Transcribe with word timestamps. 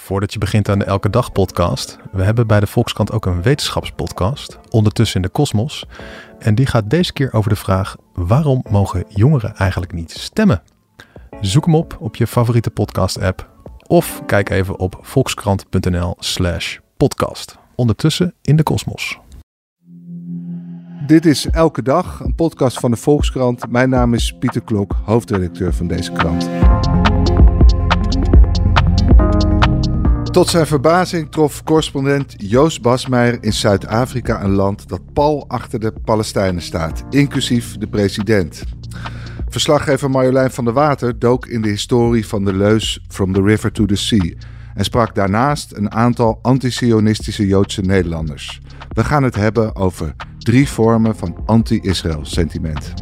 Voordat 0.00 0.32
je 0.32 0.38
begint 0.38 0.68
aan 0.68 0.78
de 0.78 0.84
Elke 0.84 1.10
Dag 1.10 1.32
podcast, 1.32 1.98
we 2.12 2.22
hebben 2.22 2.46
bij 2.46 2.60
de 2.60 2.66
Volkskrant 2.66 3.12
ook 3.12 3.26
een 3.26 3.42
wetenschapspodcast, 3.42 4.58
ondertussen 4.70 5.16
in 5.16 5.22
de 5.22 5.28
kosmos. 5.28 5.86
En 6.38 6.54
die 6.54 6.66
gaat 6.66 6.90
deze 6.90 7.12
keer 7.12 7.32
over 7.32 7.50
de 7.50 7.56
vraag, 7.56 7.96
waarom 8.12 8.64
mogen 8.70 9.04
jongeren 9.08 9.56
eigenlijk 9.56 9.92
niet 9.92 10.10
stemmen? 10.10 10.62
Zoek 11.40 11.64
hem 11.64 11.74
op 11.74 11.96
op 12.00 12.16
je 12.16 12.26
favoriete 12.26 12.70
podcast 12.70 13.20
app 13.20 13.48
of 13.86 14.22
kijk 14.26 14.50
even 14.50 14.78
op 14.78 14.98
volkskrant.nl 15.00 16.14
slash 16.18 16.78
podcast. 16.96 17.58
Ondertussen 17.74 18.34
in 18.42 18.56
de 18.56 18.62
kosmos. 18.62 19.18
Dit 21.06 21.26
is 21.26 21.46
Elke 21.46 21.82
Dag, 21.82 22.20
een 22.20 22.34
podcast 22.34 22.78
van 22.78 22.90
de 22.90 22.96
Volkskrant. 22.96 23.70
Mijn 23.70 23.88
naam 23.88 24.14
is 24.14 24.36
Pieter 24.38 24.62
Klok, 24.62 24.96
hoofdredacteur 25.04 25.74
van 25.74 25.86
deze 25.86 26.12
krant. 26.12 26.48
Tot 30.30 30.48
zijn 30.48 30.66
verbazing 30.66 31.30
trof 31.30 31.62
correspondent 31.62 32.34
Joost 32.36 32.82
Basmeijer 32.82 33.38
in 33.40 33.52
Zuid-Afrika 33.52 34.42
een 34.42 34.50
land 34.50 34.88
dat 34.88 35.12
pal 35.12 35.44
achter 35.48 35.80
de 35.80 35.92
Palestijnen 36.04 36.62
staat, 36.62 37.04
inclusief 37.10 37.76
de 37.76 37.86
president. 37.86 38.62
Verslaggever 39.48 40.10
Marjolein 40.10 40.50
van 40.50 40.64
der 40.64 40.72
Water 40.72 41.18
dook 41.18 41.46
in 41.46 41.62
de 41.62 41.68
historie 41.68 42.26
van 42.26 42.44
de 42.44 42.52
leus 42.52 43.04
From 43.08 43.32
the 43.32 43.42
River 43.42 43.72
to 43.72 43.84
the 43.84 43.96
Sea 43.96 44.34
en 44.74 44.84
sprak 44.84 45.14
daarnaast 45.14 45.72
een 45.72 45.92
aantal 45.92 46.38
anti-Sionistische 46.42 47.46
Joodse 47.46 47.80
Nederlanders. 47.80 48.60
We 48.88 49.04
gaan 49.04 49.22
het 49.22 49.34
hebben 49.34 49.76
over 49.76 50.14
drie 50.38 50.68
vormen 50.68 51.16
van 51.16 51.36
anti-Israël 51.46 52.20
sentiment. 52.22 52.94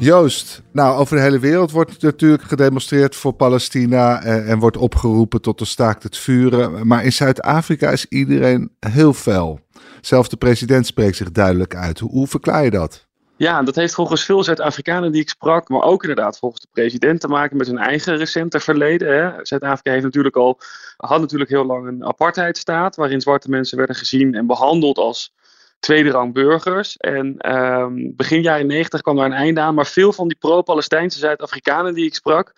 Joost, 0.00 0.62
nou 0.72 0.98
over 0.98 1.16
de 1.16 1.22
hele 1.22 1.38
wereld 1.38 1.70
wordt 1.70 2.02
natuurlijk 2.02 2.42
gedemonstreerd 2.42 3.16
voor 3.16 3.32
Palestina 3.32 4.22
en, 4.22 4.46
en 4.46 4.58
wordt 4.58 4.76
opgeroepen 4.76 5.40
tot 5.40 5.60
een 5.60 5.66
staakt 5.66 6.02
het 6.02 6.16
vuren. 6.16 6.86
Maar 6.86 7.04
in 7.04 7.12
Zuid-Afrika 7.12 7.90
is 7.90 8.06
iedereen 8.08 8.70
heel 8.80 9.12
fel. 9.12 9.60
Zelfs 10.00 10.28
de 10.28 10.36
president 10.36 10.86
spreekt 10.86 11.16
zich 11.16 11.30
duidelijk 11.30 11.74
uit. 11.74 11.98
Hoe, 11.98 12.10
hoe 12.10 12.26
verklaar 12.26 12.64
je 12.64 12.70
dat? 12.70 13.06
Ja, 13.36 13.62
dat 13.62 13.74
heeft 13.74 13.94
volgens 13.94 14.24
veel 14.24 14.44
Zuid-Afrikanen 14.44 15.12
die 15.12 15.20
ik 15.20 15.28
sprak, 15.28 15.68
maar 15.68 15.82
ook 15.82 16.02
inderdaad 16.02 16.38
volgens 16.38 16.60
de 16.60 16.68
president 16.72 17.20
te 17.20 17.28
maken 17.28 17.56
met 17.56 17.66
hun 17.66 17.78
eigen 17.78 18.16
recente 18.16 18.60
verleden. 18.60 19.34
Zuid-Afrika 19.42 19.90
heeft 19.90 20.04
natuurlijk 20.04 20.36
al, 20.36 20.60
had 20.96 21.20
natuurlijk 21.20 21.50
heel 21.50 21.66
lang 21.66 21.86
een 21.86 22.04
apartheidstaat, 22.04 22.96
waarin 22.96 23.20
zwarte 23.20 23.50
mensen 23.50 23.78
werden 23.78 23.96
gezien 23.96 24.34
en 24.34 24.46
behandeld 24.46 24.98
als 24.98 25.34
tweede 25.78 26.10
rang 26.10 26.32
burgers. 26.32 26.96
En 26.96 27.54
um, 27.56 28.12
begin 28.16 28.42
jaren 28.42 28.66
90 28.66 29.00
kwam 29.00 29.16
daar 29.16 29.24
een 29.24 29.32
einde 29.32 29.60
aan. 29.60 29.74
Maar 29.74 29.86
veel 29.86 30.12
van 30.12 30.28
die 30.28 30.36
pro-Palestijnse 30.36 31.18
Zuid-Afrikanen 31.18 31.94
die 31.94 32.06
ik 32.06 32.14
sprak, 32.14 32.52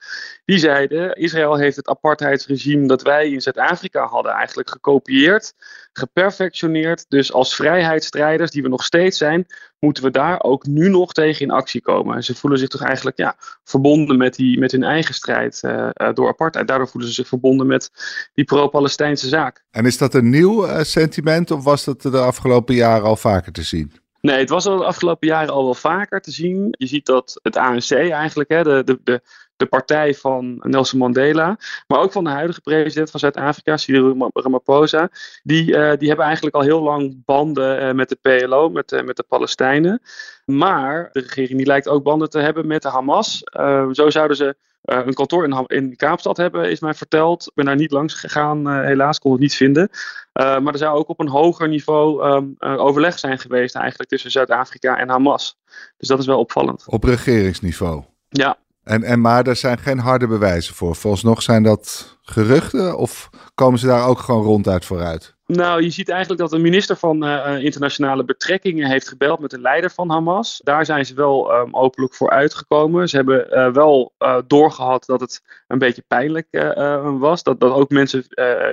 die 0.45 0.59
zeiden: 0.59 1.15
Israël 1.15 1.57
heeft 1.57 1.77
het 1.77 1.89
apartheidsregime 1.89 2.87
dat 2.87 3.03
wij 3.03 3.31
in 3.31 3.41
Zuid-Afrika 3.41 4.07
hadden 4.07 4.33
eigenlijk 4.33 4.71
gekopieerd, 4.71 5.55
geperfectioneerd. 5.93 7.05
Dus 7.09 7.33
als 7.33 7.55
vrijheidsstrijders, 7.55 8.51
die 8.51 8.63
we 8.63 8.69
nog 8.69 8.85
steeds 8.85 9.19
zijn, 9.19 9.47
moeten 9.81 10.03
we 10.03 10.11
daar 10.11 10.43
ook 10.43 10.67
nu 10.67 10.89
nog 10.89 11.13
tegen 11.13 11.41
in 11.41 11.51
actie 11.51 11.81
komen. 11.81 12.17
En 12.17 12.23
ze 12.23 12.35
voelen 12.35 12.59
zich 12.59 12.69
toch 12.69 12.83
eigenlijk 12.83 13.17
ja, 13.17 13.37
verbonden 13.65 14.19
met, 14.19 14.35
die, 14.35 14.59
met 14.59 14.73
hun 14.73 14.83
eigen 14.83 15.15
strijd 15.15 15.61
uh, 15.65 15.89
door 16.15 16.29
apartheid. 16.29 16.69
Daardoor 16.69 16.89
voelen 16.89 17.11
ze 17.11 17.17
zich 17.17 17.29
verbonden 17.29 17.67
met 17.67 17.91
die 18.35 18.45
pro-Palestijnse 18.45 19.29
zaak. 19.29 19.65
En 19.71 19.87
is 19.87 19.99
dat 19.99 20.15
een 20.15 20.31
nieuw 20.31 20.67
uh, 20.67 20.83
sentiment 20.83 21.51
of 21.51 21.65
was 21.65 21.85
dat 21.85 22.03
de 22.03 22.19
afgelopen 22.19 22.75
jaren 22.75 23.07
al 23.07 23.17
vaker 23.17 23.53
te 23.53 23.63
zien? 23.63 23.93
Nee, 24.21 24.39
het 24.39 24.49
was 24.49 24.67
al 24.67 24.79
de 24.79 24.85
afgelopen 24.85 25.29
jaren 25.29 25.53
al 25.53 25.65
wel 25.65 25.75
vaker 25.75 26.21
te 26.21 26.31
zien. 26.31 26.75
Je 26.79 26.87
ziet 26.87 27.07
dat 27.07 27.41
het 27.43 27.57
ANC 27.57 27.91
eigenlijk, 27.91 28.49
hè, 28.49 28.63
de, 28.63 28.83
de, 28.85 29.01
de, 29.05 29.23
de 29.61 29.67
partij 29.67 30.15
van 30.15 30.57
Nelson 30.63 30.99
Mandela, 30.99 31.59
maar 31.87 31.99
ook 31.99 32.13
van 32.13 32.25
de 32.25 32.31
huidige 32.31 32.61
president 32.61 33.11
van 33.11 33.21
Zuid-Afrika, 33.21 33.77
Cyril 33.77 34.31
Ramaphosa, 34.33 35.09
die, 35.43 35.67
uh, 35.67 35.93
die 35.97 36.09
hebben 36.09 36.27
eigenlijk 36.27 36.55
al 36.55 36.63
heel 36.63 36.83
lang 36.83 37.25
banden 37.25 37.83
uh, 37.83 37.93
met 37.93 38.09
de 38.09 38.19
PLO, 38.21 38.71
met, 38.71 38.93
uh, 38.93 39.03
met 39.03 39.17
de 39.17 39.25
Palestijnen. 39.29 40.03
Maar 40.45 41.09
de 41.13 41.21
regering 41.21 41.57
die 41.57 41.67
lijkt 41.67 41.89
ook 41.89 42.03
banden 42.03 42.31
te 42.31 42.39
hebben 42.39 42.67
met 42.67 42.83
de 42.83 42.89
Hamas. 42.89 43.43
zo 43.93 44.11
zouden 44.11 44.37
ze 44.37 44.57
een 44.83 45.15
kantoor 45.15 45.45
in, 45.45 45.65
in 45.67 45.97
Kaapstad 45.97 46.37
hebben, 46.37 46.71
is 46.71 46.81
mij 46.81 46.95
verteld. 46.95 47.47
Ik 47.47 47.55
ben 47.55 47.65
daar 47.65 47.77
niet 47.77 47.91
langs 47.91 48.15
gegaan, 48.15 48.85
helaas, 48.85 49.19
kon 49.19 49.33
het 49.33 49.41
niet 49.41 49.55
vinden. 49.55 49.91
maar 50.33 50.73
er 50.73 50.79
zou 50.79 50.99
ook 50.99 51.09
op 51.09 51.21
een 51.21 51.29
hoger 51.29 51.69
niveau 51.69 52.31
um, 52.35 52.55
overleg 52.59 53.19
zijn 53.19 53.39
geweest 53.39 53.75
eigenlijk 53.75 54.11
tussen 54.11 54.31
Zuid-Afrika 54.31 54.99
en 54.99 55.09
Hamas. 55.09 55.59
Dus 55.97 56.09
dat 56.09 56.19
is 56.19 56.27
wel 56.27 56.39
opvallend. 56.39 56.85
Op 56.87 57.05
regeringsniveau? 57.05 58.05
Ja, 58.29 58.57
en, 58.91 59.03
en, 59.03 59.21
maar 59.21 59.47
er 59.47 59.57
zijn 59.57 59.79
geen 59.79 59.99
harde 59.99 60.27
bewijzen 60.27 60.75
voor. 60.75 60.97
Volgens 60.97 61.45
zijn 61.45 61.63
dat 61.63 62.19
geruchten 62.23 62.97
of 62.97 63.31
komen 63.55 63.79
ze 63.79 63.87
daar 63.87 64.07
ook 64.07 64.19
gewoon 64.19 64.43
ronduit 64.43 64.85
vooruit? 64.85 65.35
Nou, 65.47 65.83
je 65.83 65.91
ziet 65.91 66.09
eigenlijk 66.09 66.41
dat 66.41 66.51
de 66.51 66.59
minister 66.59 66.97
van 66.97 67.25
uh, 67.25 67.65
Internationale 67.65 68.25
Betrekkingen 68.25 68.91
heeft 68.91 69.09
gebeld 69.09 69.41
met 69.41 69.51
de 69.51 69.61
leider 69.61 69.91
van 69.91 70.11
Hamas. 70.11 70.61
Daar 70.65 70.85
zijn 70.85 71.07
ze 71.07 71.15
wel 71.15 71.55
um, 71.55 71.75
openlijk 71.75 72.15
voor 72.15 72.31
uitgekomen. 72.31 73.09
Ze 73.09 73.17
hebben 73.17 73.47
uh, 73.51 73.73
wel 73.73 74.13
doorgehad 74.47 75.07
dat 75.07 75.21
het 75.21 75.43
een 75.67 75.79
beetje 75.79 76.05
pijnlijk 76.07 76.47
was. 77.19 77.43
Dat, 77.43 77.61
dat 77.61 77.73
ook 77.73 77.91
mensen 77.91 78.25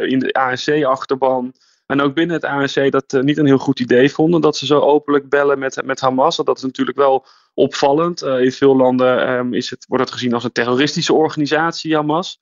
in 0.07 0.19
de 0.19 0.33
ANC-achterban 0.33 1.53
en 1.87 2.01
ook 2.01 2.13
binnen 2.13 2.35
het 2.35 2.45
ANC 2.45 2.91
dat 2.91 3.13
uh, 3.13 3.21
niet 3.21 3.37
een 3.37 3.45
heel 3.45 3.57
goed 3.57 3.79
idee 3.79 4.11
vonden 4.11 4.41
dat 4.41 4.57
ze 4.57 4.65
zo 4.65 4.79
openlijk 4.79 5.29
bellen 5.29 5.59
met, 5.59 5.81
met 5.85 5.99
Hamas. 5.99 6.35
Dat 6.35 6.57
is 6.57 6.63
natuurlijk 6.63 6.97
wel 6.97 7.25
opvallend. 7.53 8.23
Uh, 8.23 8.41
in 8.41 8.51
veel 8.51 8.75
landen 8.75 9.29
um, 9.29 9.53
is 9.53 9.69
het, 9.69 9.85
wordt 9.87 10.03
het 10.03 10.13
gezien 10.13 10.33
als 10.33 10.43
een 10.43 10.51
terroristische 10.51 11.13
organisatie, 11.13 11.95
Hamas. 11.95 12.39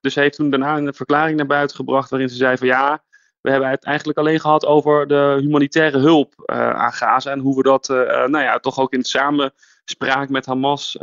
Dus 0.00 0.14
heeft 0.14 0.36
toen 0.36 0.50
daarna 0.50 0.76
een 0.76 0.94
verklaring 0.94 1.36
naar 1.36 1.46
buiten 1.46 1.76
gebracht 1.76 2.10
waarin 2.10 2.28
ze 2.28 2.36
zei 2.36 2.56
van 2.56 2.66
ja, 2.66 3.02
we 3.48 3.54
hebben 3.54 3.70
het 3.70 3.84
eigenlijk 3.84 4.18
alleen 4.18 4.40
gehad 4.40 4.66
over 4.66 5.06
de 5.06 5.38
humanitaire 5.40 5.98
hulp 5.98 6.32
uh, 6.36 6.70
aan 6.70 6.92
Gaza 6.92 7.30
en 7.30 7.38
hoe 7.38 7.56
we 7.56 7.62
dat 7.62 7.88
nou 8.26 8.38
ja, 8.38 8.58
toch 8.58 8.78
ook 8.78 8.92
in 8.92 9.04
samen 9.04 9.52
spraak 9.84 10.28
met 10.28 10.46
Hamas 10.46 10.96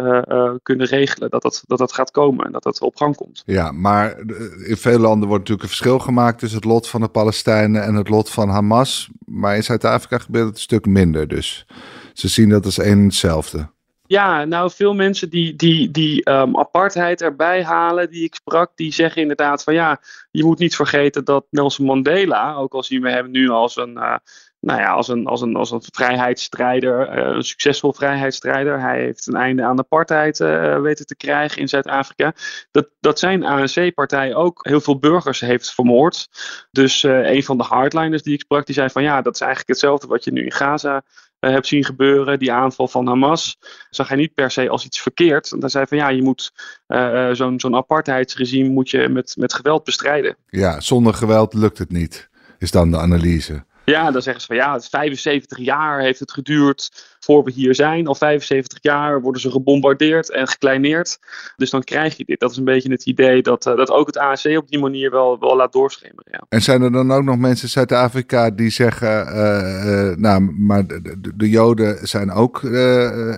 kunnen 0.64 0.88
regelen. 0.88 1.30
Dat 1.30 1.42
dat, 1.42 1.64
dat 1.68 1.78
dat 1.78 1.94
gaat 1.94 2.12
komen 2.12 2.46
en 2.46 2.52
dat 2.52 2.64
dat 2.64 2.82
op 2.82 2.96
gang 2.96 3.16
komt. 3.16 3.44
Ja, 3.46 3.72
maar 3.72 4.18
in 4.66 4.78
veel 4.78 5.00
landen 5.00 5.28
wordt 5.28 5.44
natuurlijk 5.44 5.62
een 5.62 5.76
verschil 5.76 6.00
gemaakt 6.00 6.40
tussen 6.40 6.58
het 6.58 6.68
lot 6.68 6.88
van 6.88 7.02
de 7.02 7.08
Palestijnen 7.08 7.84
en 7.84 7.96
het 7.96 8.10
lot 8.10 8.30
van 8.30 8.50
Hamas. 8.50 9.10
Maar 9.26 9.56
in 9.56 9.64
Zuid-Afrika 9.64 10.18
gebeurt 10.18 10.46
het 10.46 10.56
een 10.56 10.62
stuk 10.62 10.86
minder. 10.86 11.28
Dus 11.28 11.66
ze 12.14 12.28
zien 12.28 12.50
dat 12.50 12.66
als 12.66 12.78
één 12.78 12.98
en 12.98 13.06
hetzelfde. 13.06 13.74
Ja, 14.08 14.44
nou, 14.46 14.72
veel 14.72 14.94
mensen 14.94 15.30
die, 15.30 15.56
die, 15.56 15.92
die 15.92 16.30
um, 16.30 16.58
apartheid 16.58 17.22
erbij 17.22 17.64
halen, 17.64 18.10
die 18.10 18.24
ik 18.24 18.36
sprak, 18.36 18.72
die 18.76 18.94
zeggen 18.94 19.22
inderdaad 19.22 19.64
van 19.64 19.74
ja, 19.74 20.02
je 20.32 20.44
moet 20.44 20.60
niet 20.60 20.76
vergeten 20.76 21.26
dat 21.26 21.46
Nelson 21.50 21.86
Mandela, 21.86 22.56
ook 22.56 22.74
al 22.74 22.84
zien 22.84 23.02
we 23.02 23.10
hem 23.10 23.32
nu 23.32 23.50
als 23.50 23.76
een, 23.76 23.94
uh, 23.98 24.16
nou 24.60 24.80
ja, 24.80 24.92
als 24.92 25.08
een, 25.08 25.28
als 25.28 25.42
een, 25.42 25.56
als 25.56 25.72
een 25.72 25.82
vrijheidsstrijder, 25.92 27.18
uh, 27.18 27.36
een 27.36 27.44
succesvol 27.44 27.94
vrijheidsstrijder. 27.94 28.80
Hij 28.80 29.00
heeft 29.00 29.28
een 29.28 29.36
einde 29.36 29.64
aan 29.64 29.80
apartheid 29.80 30.40
uh, 30.40 30.82
weten 30.82 31.06
te 31.06 31.16
krijgen 31.16 31.62
in 31.62 31.68
Zuid-Afrika. 31.68 32.34
Dat, 32.72 32.88
dat 33.00 33.20
zijn 33.20 33.44
ANC-partij 33.46 34.36
ook 34.36 34.68
heel 34.68 34.82
veel 34.82 35.00
burgers 35.00 35.40
heeft 35.40 35.74
vermoord. 35.74 36.28
Dus 36.72 37.04
een 37.04 37.44
van 37.44 37.58
de 37.58 37.64
hardliners 37.64 38.24
die 38.24 38.34
ik 38.34 38.42
sprak, 38.42 38.66
die 38.66 38.76
zei 38.76 38.90
van 38.90 39.04
ja, 39.04 39.22
dat 39.22 39.34
is 39.34 39.42
eigenlijk 39.42 39.70
hetzelfde 39.70 40.08
wat 40.08 40.24
je 40.24 40.32
nu 40.32 40.44
in 40.44 40.52
Gaza 40.52 41.04
hebt 41.40 41.68
zien 41.68 41.86
gebeuren, 41.86 42.40
die 42.40 42.52
aanval 42.52 42.88
van 42.88 43.08
Hamas, 43.08 43.58
zag 43.90 44.08
hij 44.08 44.18
niet 44.18 44.34
per 44.34 44.52
se 44.52 44.70
als 44.70 44.86
iets 44.86 45.02
verkeerd. 45.02 45.50
Want 45.50 45.62
hij 45.62 45.72
zei 45.72 45.86
van 45.88 45.98
ja, 45.98 46.10
je 46.10 46.22
moet 46.22 46.52
uh, 46.88 47.32
zo'n 47.32 47.60
zo'n 47.60 47.76
apartheidsregime 47.76 48.70
moet 48.70 48.90
je 48.90 49.10
met, 49.10 49.36
met 49.38 49.54
geweld 49.54 49.84
bestrijden. 49.84 50.38
Ja, 50.50 50.80
zonder 50.80 51.14
geweld 51.14 51.54
lukt 51.54 51.78
het 51.78 51.92
niet, 51.92 52.30
is 52.58 52.72
dan 52.72 52.92
de 52.92 52.98
analyse. 52.98 53.66
Ja, 53.86 54.12
dan 54.12 54.22
zeggen 54.22 54.42
ze 54.42 54.48
van 54.48 54.56
ja, 54.56 54.74
het 54.74 54.90
75 54.90 55.58
jaar 55.58 56.02
heeft 56.02 56.20
het 56.20 56.32
geduurd 56.32 57.16
voor 57.20 57.44
we 57.44 57.52
hier 57.52 57.76
zijn. 57.76 58.08
Al 58.08 58.16
75 58.16 58.78
jaar 58.82 59.22
worden 59.22 59.42
ze 59.42 59.52
gebombardeerd 59.52 60.32
en 60.32 60.48
gekleineerd. 60.48 61.20
Dus 61.56 61.70
dan 61.70 61.84
krijg 61.84 62.18
je 62.18 62.26
dit. 62.26 62.40
Dat 62.40 62.52
is 62.52 62.58
een 62.58 62.64
beetje 62.64 62.92
het 62.92 63.06
idee 63.06 63.42
dat, 63.42 63.66
uh, 63.66 63.76
dat 63.76 63.92
ook 63.92 64.08
het 64.08 64.18
ANC 64.18 64.58
op 64.58 64.70
die 64.70 64.80
manier 64.80 65.12
wel, 65.12 65.40
wel 65.40 65.56
laat 65.56 65.74
doorschemeren. 65.74 66.26
Ja. 66.32 66.44
En 66.50 66.62
zijn 66.62 66.82
er 66.82 66.92
dan 66.92 67.12
ook 67.12 67.24
nog 67.24 67.38
mensen 67.38 67.64
in 67.64 67.72
Zuid-Afrika 67.72 68.50
die 68.50 68.70
zeggen, 68.70 69.28
uh, 69.28 70.10
uh, 70.10 70.16
nou, 70.16 70.42
maar 70.42 70.88
de, 70.88 71.02
de, 71.02 71.36
de, 71.36 71.50
Joden 71.50 72.08
zijn 72.08 72.32
ook 72.32 72.64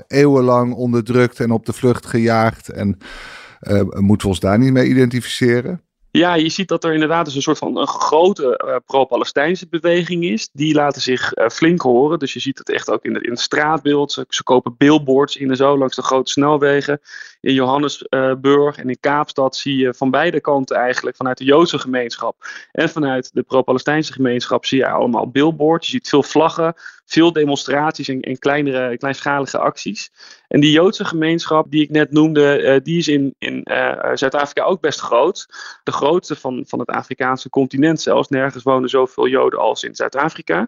eeuwenlang 0.07 0.73
onderdrukt 0.73 1.39
en 1.39 1.51
op 1.51 1.65
de 1.65 1.73
vlucht 1.73 2.05
gejaagd 2.05 2.69
en 2.69 2.97
moeten 3.95 4.27
we 4.27 4.33
ons 4.33 4.39
daar 4.39 4.59
niet 4.59 4.73
mee 4.73 4.87
identificeren? 4.87 5.86
Ja, 6.17 6.33
je 6.33 6.49
ziet 6.49 6.67
dat 6.67 6.83
er 6.83 6.93
inderdaad 6.93 7.25
dus 7.25 7.35
een 7.35 7.41
soort 7.41 7.57
van 7.57 7.77
een 7.77 7.87
grote 7.87 8.63
uh, 8.65 8.75
pro-Palestijnse 8.85 9.67
beweging 9.67 10.23
is. 10.23 10.49
Die 10.53 10.73
laten 10.73 11.01
zich 11.01 11.37
uh, 11.37 11.47
flink 11.47 11.81
horen. 11.81 12.19
Dus 12.19 12.33
je 12.33 12.39
ziet 12.39 12.57
het 12.57 12.69
echt 12.69 12.89
ook 12.89 13.03
in, 13.03 13.21
in 13.21 13.29
het 13.29 13.39
straatbeeld. 13.39 14.11
Ze, 14.11 14.43
kopen 14.43 14.75
billboards 14.77 15.35
in 15.35 15.49
en 15.49 15.55
zo 15.55 15.77
langs 15.77 15.95
de 15.95 16.01
grote 16.01 16.31
snelwegen. 16.31 17.01
In 17.41 17.53
Johannesburg 17.53 18.77
en 18.77 18.89
in 18.89 18.99
Kaapstad 18.99 19.55
zie 19.55 19.77
je 19.77 19.93
van 19.93 20.11
beide 20.11 20.41
kanten 20.41 20.77
eigenlijk, 20.77 21.15
vanuit 21.15 21.37
de 21.37 21.43
Joodse 21.43 21.79
gemeenschap 21.79 22.35
en 22.71 22.89
vanuit 22.89 23.29
de 23.33 23.43
pro-Palestijnse 23.43 24.13
gemeenschap, 24.13 24.65
zie 24.65 24.77
je 24.77 24.87
allemaal 24.87 25.29
billboards. 25.29 25.85
Je 25.85 25.91
ziet 25.91 26.09
veel 26.09 26.23
vlaggen, 26.23 26.73
veel 27.05 27.31
demonstraties 27.31 28.07
en, 28.07 28.21
en 28.21 28.39
kleinere, 28.39 28.97
kleinschalige 28.97 29.57
acties. 29.57 30.11
En 30.47 30.59
die 30.59 30.71
Joodse 30.71 31.05
gemeenschap 31.05 31.71
die 31.71 31.83
ik 31.83 31.89
net 31.89 32.11
noemde, 32.11 32.61
uh, 32.61 32.75
die 32.83 32.97
is 32.97 33.07
in, 33.07 33.35
in 33.37 33.61
Zuid-Afrika 34.13 34.63
ook 34.63 34.81
best 34.81 34.99
groot. 34.99 35.47
De 35.83 35.91
grootste 36.07 36.35
van, 36.35 36.63
van 36.67 36.79
het 36.79 36.89
Afrikaanse 36.89 37.49
continent 37.49 38.01
zelfs. 38.01 38.29
Nergens 38.29 38.63
wonen 38.63 38.89
zoveel 38.89 39.27
Joden 39.27 39.59
als 39.59 39.83
in 39.83 39.95
Zuid-Afrika. 39.95 40.67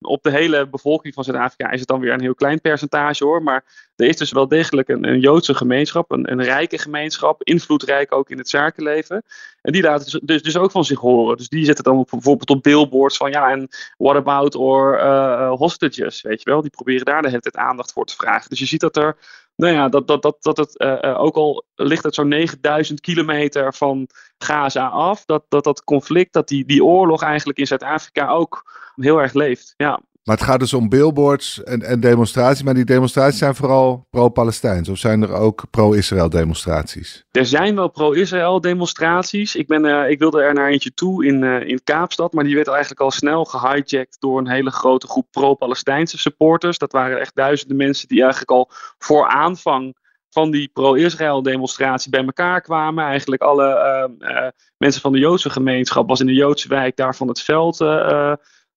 Op 0.00 0.22
de 0.22 0.30
hele 0.30 0.68
bevolking 0.68 1.14
van 1.14 1.24
Zuid-Afrika 1.24 1.70
is 1.70 1.78
het 1.78 1.88
dan 1.88 2.00
weer 2.00 2.12
een 2.12 2.20
heel 2.20 2.34
klein 2.34 2.60
percentage 2.60 3.24
hoor. 3.24 3.42
Maar 3.42 3.64
er 3.96 4.06
is 4.06 4.16
dus 4.16 4.32
wel 4.32 4.48
degelijk 4.48 4.88
een, 4.88 5.08
een 5.08 5.20
Joodse 5.20 5.54
gemeenschap, 5.54 6.10
een, 6.10 6.30
een, 6.30 6.42
rijke 6.42 6.78
gemeenschap, 6.78 7.42
invloedrijk 7.42 8.12
ook 8.14 8.30
in 8.30 8.38
het 8.38 8.48
zakenleven. 8.48 9.22
En 9.62 9.72
die 9.72 9.82
laten 9.82 10.20
dus, 10.26 10.42
dus, 10.42 10.56
ook 10.56 10.70
van 10.70 10.84
zich 10.84 11.00
horen. 11.00 11.36
Dus 11.36 11.48
die 11.48 11.64
zetten 11.64 11.84
dan 11.84 12.06
bijvoorbeeld 12.10 12.50
op 12.50 12.62
billboards 12.62 13.16
van 13.16 13.30
ja, 13.30 13.50
en 13.50 13.68
what 13.96 14.16
about 14.16 14.54
or 14.54 14.98
uh, 14.98 15.52
hostages, 15.52 16.22
weet 16.22 16.42
je 16.42 16.50
wel. 16.50 16.60
Die 16.60 16.70
proberen 16.70 17.04
daar 17.04 17.22
de 17.22 17.28
hele 17.28 17.40
tijd 17.40 17.56
aandacht 17.56 17.92
voor 17.92 18.04
te 18.04 18.14
vragen. 18.14 18.48
Dus 18.48 18.58
je 18.58 18.66
ziet 18.66 18.80
dat 18.80 18.96
er 18.96 19.16
nou 19.58 19.74
ja, 19.74 19.88
dat, 19.88 20.06
dat, 20.06 20.22
dat, 20.22 20.36
dat 20.40 20.56
het 20.56 20.80
uh, 20.80 21.20
ook 21.20 21.36
al 21.36 21.64
ligt 21.74 22.04
het 22.04 22.14
zo'n 22.14 22.28
9000 22.28 23.00
kilometer 23.00 23.74
van 23.74 24.08
Gaza 24.38 24.86
af, 24.86 25.24
dat 25.24 25.44
dat, 25.48 25.64
dat 25.64 25.84
conflict, 25.84 26.32
dat 26.32 26.48
die, 26.48 26.64
die 26.64 26.84
oorlog 26.84 27.22
eigenlijk 27.22 27.58
in 27.58 27.66
Zuid-Afrika 27.66 28.28
ook 28.28 28.72
heel 28.94 29.18
erg 29.18 29.32
leeft. 29.32 29.74
Ja. 29.76 30.00
Maar 30.28 30.36
het 30.36 30.46
gaat 30.46 30.60
dus 30.60 30.74
om 30.74 30.88
billboards 30.88 31.62
en, 31.62 31.82
en 31.82 32.00
demonstraties. 32.00 32.62
Maar 32.62 32.74
die 32.74 32.84
demonstraties 32.84 33.38
zijn 33.38 33.54
vooral 33.54 34.06
pro-Palestijns. 34.10 34.88
Of 34.88 34.98
zijn 34.98 35.22
er 35.22 35.32
ook 35.32 35.64
pro-Israël 35.70 36.28
demonstraties? 36.28 37.24
Er 37.30 37.46
zijn 37.46 37.74
wel 37.74 37.88
pro-Israël 37.88 38.60
demonstraties. 38.60 39.56
Ik, 39.56 39.66
ben, 39.66 39.84
uh, 39.84 40.10
ik 40.10 40.18
wilde 40.18 40.42
er 40.42 40.54
naar 40.54 40.68
eentje 40.68 40.94
toe 40.94 41.26
in, 41.26 41.42
uh, 41.42 41.68
in 41.68 41.80
Kaapstad. 41.84 42.32
Maar 42.32 42.44
die 42.44 42.54
werd 42.54 42.68
eigenlijk 42.68 43.00
al 43.00 43.10
snel 43.10 43.44
gehijacked 43.44 44.16
door 44.18 44.38
een 44.38 44.48
hele 44.48 44.70
grote 44.70 45.06
groep 45.06 45.26
pro-Palestijnse 45.30 46.18
supporters. 46.18 46.78
Dat 46.78 46.92
waren 46.92 47.20
echt 47.20 47.34
duizenden 47.34 47.76
mensen 47.76 48.08
die 48.08 48.20
eigenlijk 48.20 48.50
al 48.50 48.70
voor 48.98 49.28
aanvang 49.28 49.96
van 50.30 50.50
die 50.50 50.70
pro-Israël 50.72 51.42
demonstratie 51.42 52.10
bij 52.10 52.24
elkaar 52.24 52.60
kwamen. 52.60 53.04
Eigenlijk 53.04 53.42
alle 53.42 54.18
uh, 54.20 54.48
mensen 54.76 55.00
van 55.00 55.12
de 55.12 55.18
Joodse 55.18 55.50
gemeenschap 55.50 56.08
was 56.08 56.20
in 56.20 56.26
de 56.26 56.34
Joodse 56.34 56.68
wijk 56.68 56.96
daar 56.96 57.16
van 57.16 57.28
het 57.28 57.40
veld 57.40 57.78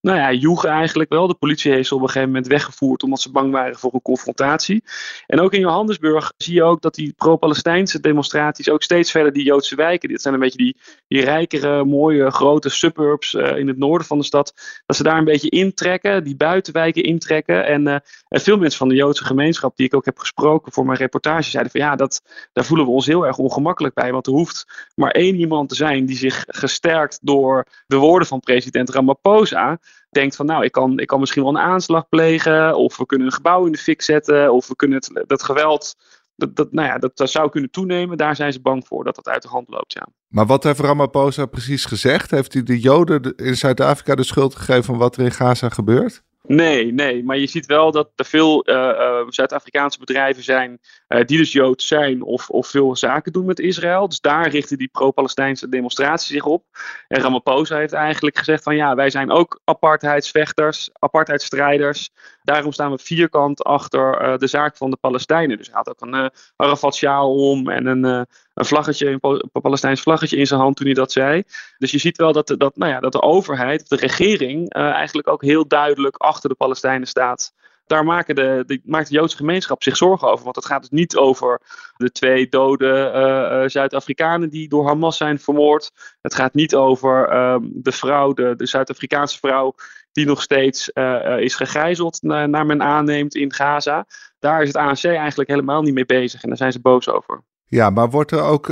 nou 0.01 0.18
ja, 0.18 0.31
joegen 0.31 0.69
eigenlijk 0.69 1.09
wel. 1.09 1.27
De 1.27 1.33
politie 1.33 1.71
heeft 1.71 1.88
ze 1.88 1.95
op 1.95 2.01
een 2.01 2.07
gegeven 2.07 2.27
moment 2.27 2.48
weggevoerd 2.48 3.03
omdat 3.03 3.21
ze 3.21 3.31
bang 3.31 3.51
waren 3.51 3.75
voor 3.75 3.94
een 3.94 4.01
confrontatie. 4.01 4.83
En 5.27 5.39
ook 5.39 5.53
in 5.53 5.59
Johannesburg 5.59 6.33
zie 6.38 6.53
je 6.53 6.63
ook 6.63 6.81
dat 6.81 6.95
die 6.95 7.13
pro-Palestijnse 7.13 8.00
demonstraties 8.00 8.69
ook 8.69 8.83
steeds 8.83 9.12
verder 9.12 9.33
die 9.33 9.44
Joodse 9.44 9.75
wijken, 9.75 10.09
dit 10.09 10.21
zijn 10.21 10.33
een 10.33 10.39
beetje 10.39 10.57
die, 10.57 10.77
die 11.07 11.21
rijkere, 11.21 11.86
mooie, 11.86 12.31
grote 12.31 12.69
suburbs 12.69 13.33
uh, 13.33 13.57
in 13.57 13.68
het 13.68 13.77
noorden 13.77 14.07
van 14.07 14.18
de 14.18 14.24
stad, 14.24 14.53
dat 14.86 14.95
ze 14.95 15.03
daar 15.03 15.18
een 15.18 15.24
beetje 15.24 15.50
intrekken, 15.50 16.24
die 16.24 16.36
buitenwijken 16.36 17.04
intrekken. 17.04 17.65
En, 17.65 17.88
uh, 17.88 17.94
en 18.27 18.42
veel 18.42 18.57
mensen 18.57 18.77
van 18.77 18.89
de 18.89 18.95
Joodse 18.95 19.25
gemeenschap 19.25 19.75
die 19.75 19.86
ik 19.86 19.95
ook 19.95 20.06
heb 20.06 20.18
gesproken 20.18 20.71
voor 20.71 20.86
mijn 20.86 20.97
reportage 20.97 21.50
zeiden 21.50 21.71
van 21.71 21.81
ja, 21.81 21.95
dat, 21.95 22.21
daar 22.54 22.65
voelen 22.65 22.86
we 22.86 22.92
ons 22.92 23.06
heel 23.06 23.25
erg 23.25 23.38
ongemakkelijk 23.38 23.94
bij, 23.94 24.12
want 24.12 24.27
er 24.27 24.33
hoeft 24.33 24.89
maar 24.95 25.12
één 25.12 25.36
iemand 25.36 25.69
te 25.69 25.75
zijn 25.75 26.06
die 26.06 26.18
zich 26.18 26.44
gesterkt 26.47 27.19
door 27.21 27.65
de 27.88 27.97
woorden 27.97 28.27
van 28.27 28.39
president 28.39 28.89
Ramaphosa 28.89 29.80
denkt 30.10 30.36
van 30.36 30.46
nou, 30.46 30.64
ik 30.64 30.72
kan, 30.72 31.00
ik 31.00 31.08
kan 31.08 31.20
misschien 31.20 31.44
wel 31.44 31.52
een 31.52 31.62
aanslag 31.62 32.10
plegen, 32.10 32.76
of 32.76 32.98
we 32.98 33.06
kunnen 33.06 33.28
een 33.28 33.34
gebouw 33.34 33.66
in 33.66 33.72
de 33.72 33.78
fik 33.78 34.02
zetten, 34.02 34.54
of 34.54 34.68
we 34.68 34.76
kunnen 34.76 34.98
het, 34.98 35.24
dat 35.28 35.44
geweld, 35.44 35.96
dat, 36.36 36.56
dat, 36.56 36.72
nou 36.72 36.88
ja, 36.88 36.98
dat, 36.98 37.18
dat 37.18 37.30
zou 37.30 37.50
kunnen 37.50 37.72
toenemen. 37.72 38.18
Daar 38.18 38.36
zijn 38.36 38.54
ze 38.54 38.62
bang 38.62 38.88
voor 38.88 39.04
dat 39.04 39.16
dat 39.16 39.28
uit 39.28 39.42
de 39.42 39.48
hand 39.48 39.70
loopt, 39.70 39.94
ja. 39.94 40.08
Maar 40.28 40.46
wat 40.46 40.64
heeft 40.64 40.80
Ramaphosa 40.80 41.46
precies 41.46 41.86
gezegd? 41.86 42.32
Heeft 42.32 42.54
hij 42.54 42.64
de 42.64 42.80
Joden 42.80 43.36
in 43.36 43.56
Zuid-Afrika 43.56 44.16
de 44.16 44.24
schuld 44.24 44.56
gegeven 44.56 44.84
van 44.84 44.98
wat 44.98 45.18
er 45.18 45.24
in 45.24 45.32
Gaza 45.32 45.70
gebeurt? 45.70 46.24
Nee, 46.44 46.94
nee, 46.94 47.24
maar 47.24 47.38
je 47.38 47.48
ziet 47.48 47.66
wel 47.66 47.92
dat 47.92 48.12
er 48.16 48.26
veel 48.26 48.70
uh, 48.70 48.76
uh, 48.76 49.20
Zuid-Afrikaanse 49.28 50.00
bedrijven 50.00 50.44
zijn 50.44 50.80
die 51.12 51.38
dus 51.38 51.52
Joods 51.52 51.88
zijn 51.88 52.22
of, 52.22 52.50
of 52.50 52.68
veel 52.68 52.96
zaken 52.96 53.31
doen 53.31 53.46
met 53.46 53.60
Israël. 53.60 54.08
Dus 54.08 54.19
daar 54.19 54.50
richten 54.50 54.78
die 54.78 54.88
pro-Palestijnse 54.88 55.69
demonstraties 55.69 56.28
zich 56.28 56.46
op. 56.46 56.63
En 57.08 57.22
Ramaphosa 57.22 57.78
heeft 57.78 57.94
eigenlijk 57.94 58.38
gezegd 58.38 58.63
van 58.63 58.75
ja, 58.75 58.96
wij 58.96 59.10
zijn 59.10 59.31
ook 59.31 59.60
apartheidsvechters, 59.63 60.90
apartheidsstrijders. 60.94 62.10
Daarom 62.44 62.72
staan 62.72 62.92
we 62.92 62.98
vierkant 62.98 63.63
achter 63.63 64.40
de 64.40 64.48
zaak 64.48 64.78
van 64.78 64.90
de 64.90 64.98
Palestijnen. 64.98 65.58
Dus 65.58 65.68
hij 65.68 65.75
had 65.75 65.90
ook 65.90 66.02
een 66.02 66.31
Arafat-sjaal 66.56 67.36
om 67.36 67.69
en 67.69 67.86
een, 67.86 68.04
een 68.04 68.66
vlaggetje, 68.66 69.18
een 69.19 69.62
Palestijns 69.62 70.02
vlaggetje 70.02 70.38
in 70.38 70.48
zijn 70.48 70.60
hand 70.60 70.75
toen 70.75 70.86
hij 70.86 70.96
dat 70.96 71.12
zei. 71.12 71.44
Dus 71.78 71.92
je 71.92 71.98
ziet 71.98 72.18
wel 72.18 72.34
dat 72.34 72.48
de, 72.48 72.57
dat, 72.57 72.78
nou 72.78 72.92
ja, 72.92 73.00
dat 73.00 73.12
de 73.12 73.22
overheid, 73.22 73.90
de 73.90 73.96
regering, 73.96 74.74
eigenlijk 74.74 75.28
ook 75.28 75.42
heel 75.42 75.68
duidelijk 75.68 76.16
achter 76.16 76.50
de 76.50 76.56
Palestijnen 76.56 77.07
staat. 77.07 77.54
Daar 77.92 78.06
maken 78.06 78.36
de, 78.36 78.82
maakt 78.84 79.08
de 79.08 79.14
Joodse 79.14 79.38
gemeenschap 79.38 79.84
zich 79.84 79.98
zorgen 79.98 80.32
over. 80.32 80.44
Want 80.44 80.56
het 80.56 80.66
gaat 80.66 80.82
dus 80.82 80.90
niet 80.90 81.18
over 81.18 81.62
de 81.98 82.12
twee 82.12 82.50
dode 82.50 83.12
uh, 83.16 83.70
Zuid-Afrikanen 83.70 84.50
die 84.50 84.70
door 84.70 84.88
Hamas 84.88 85.18
zijn 85.18 85.40
vermoord. 85.40 85.92
Het 86.22 86.36
gaat 86.36 86.54
niet 86.54 86.76
over 86.76 87.34
uh, 87.34 87.56
de 87.62 87.92
vrouw, 87.92 88.34
de, 88.34 88.54
de 88.56 88.68
Zuid-Afrikaanse 88.68 89.38
vrouw, 89.38 89.76
die 90.12 90.26
nog 90.26 90.42
steeds 90.42 90.92
uh, 90.94 91.40
is 91.40 91.56
gegijzeld, 91.56 92.22
naar, 92.22 92.66
men 92.66 92.82
aanneemt 92.82 93.36
in 93.36 93.54
Gaza. 93.54 94.06
Daar 94.40 94.62
is 94.62 94.68
het 94.68 94.78
ANC 94.78 95.04
eigenlijk 95.04 95.50
helemaal 95.50 95.82
niet 95.82 95.94
mee 95.94 96.06
bezig 96.06 96.42
en 96.42 96.48
daar 96.48 96.58
zijn 96.58 96.72
ze 96.72 96.82
boos 96.82 97.10
over. 97.10 97.44
Ja, 97.66 97.90
maar 97.90 98.10
wordt 98.10 98.32
er 98.32 98.42
ook, 98.42 98.68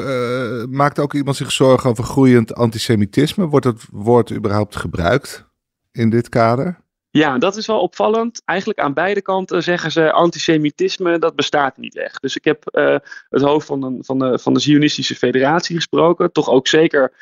maakt 0.70 1.00
ook 1.00 1.14
iemand 1.14 1.36
zich 1.36 1.52
zorgen 1.52 1.90
over 1.90 2.04
groeiend 2.04 2.56
antisemitisme? 2.56 3.48
Wordt 3.48 3.66
het 3.66 3.86
woord 3.92 4.32
überhaupt 4.32 4.76
gebruikt 4.76 5.50
in 5.92 6.10
dit 6.10 6.30
kader? 6.30 6.88
Ja, 7.12 7.38
dat 7.38 7.56
is 7.56 7.68
wel 7.68 7.80
opvallend. 7.80 8.42
Eigenlijk 8.46 8.80
aan 8.80 8.94
beide 8.94 9.22
kanten 9.22 9.64
zeggen 9.64 9.92
ze 9.92 10.12
antisemitisme, 10.12 11.20
dat 11.20 11.36
bestaat 11.36 11.78
niet 11.78 11.98
echt. 11.98 12.22
Dus 12.22 12.36
ik 12.36 12.44
heb 12.44 12.64
uh, 12.72 12.96
het 13.30 13.42
hoofd 13.42 13.68
van, 13.68 13.98
van, 14.02 14.20
de, 14.20 14.40
van 14.40 14.54
de 14.54 14.60
Zionistische 14.60 15.16
Federatie 15.16 15.76
gesproken. 15.76 16.32
Toch 16.32 16.50
ook 16.50 16.68
zeker 16.68 17.14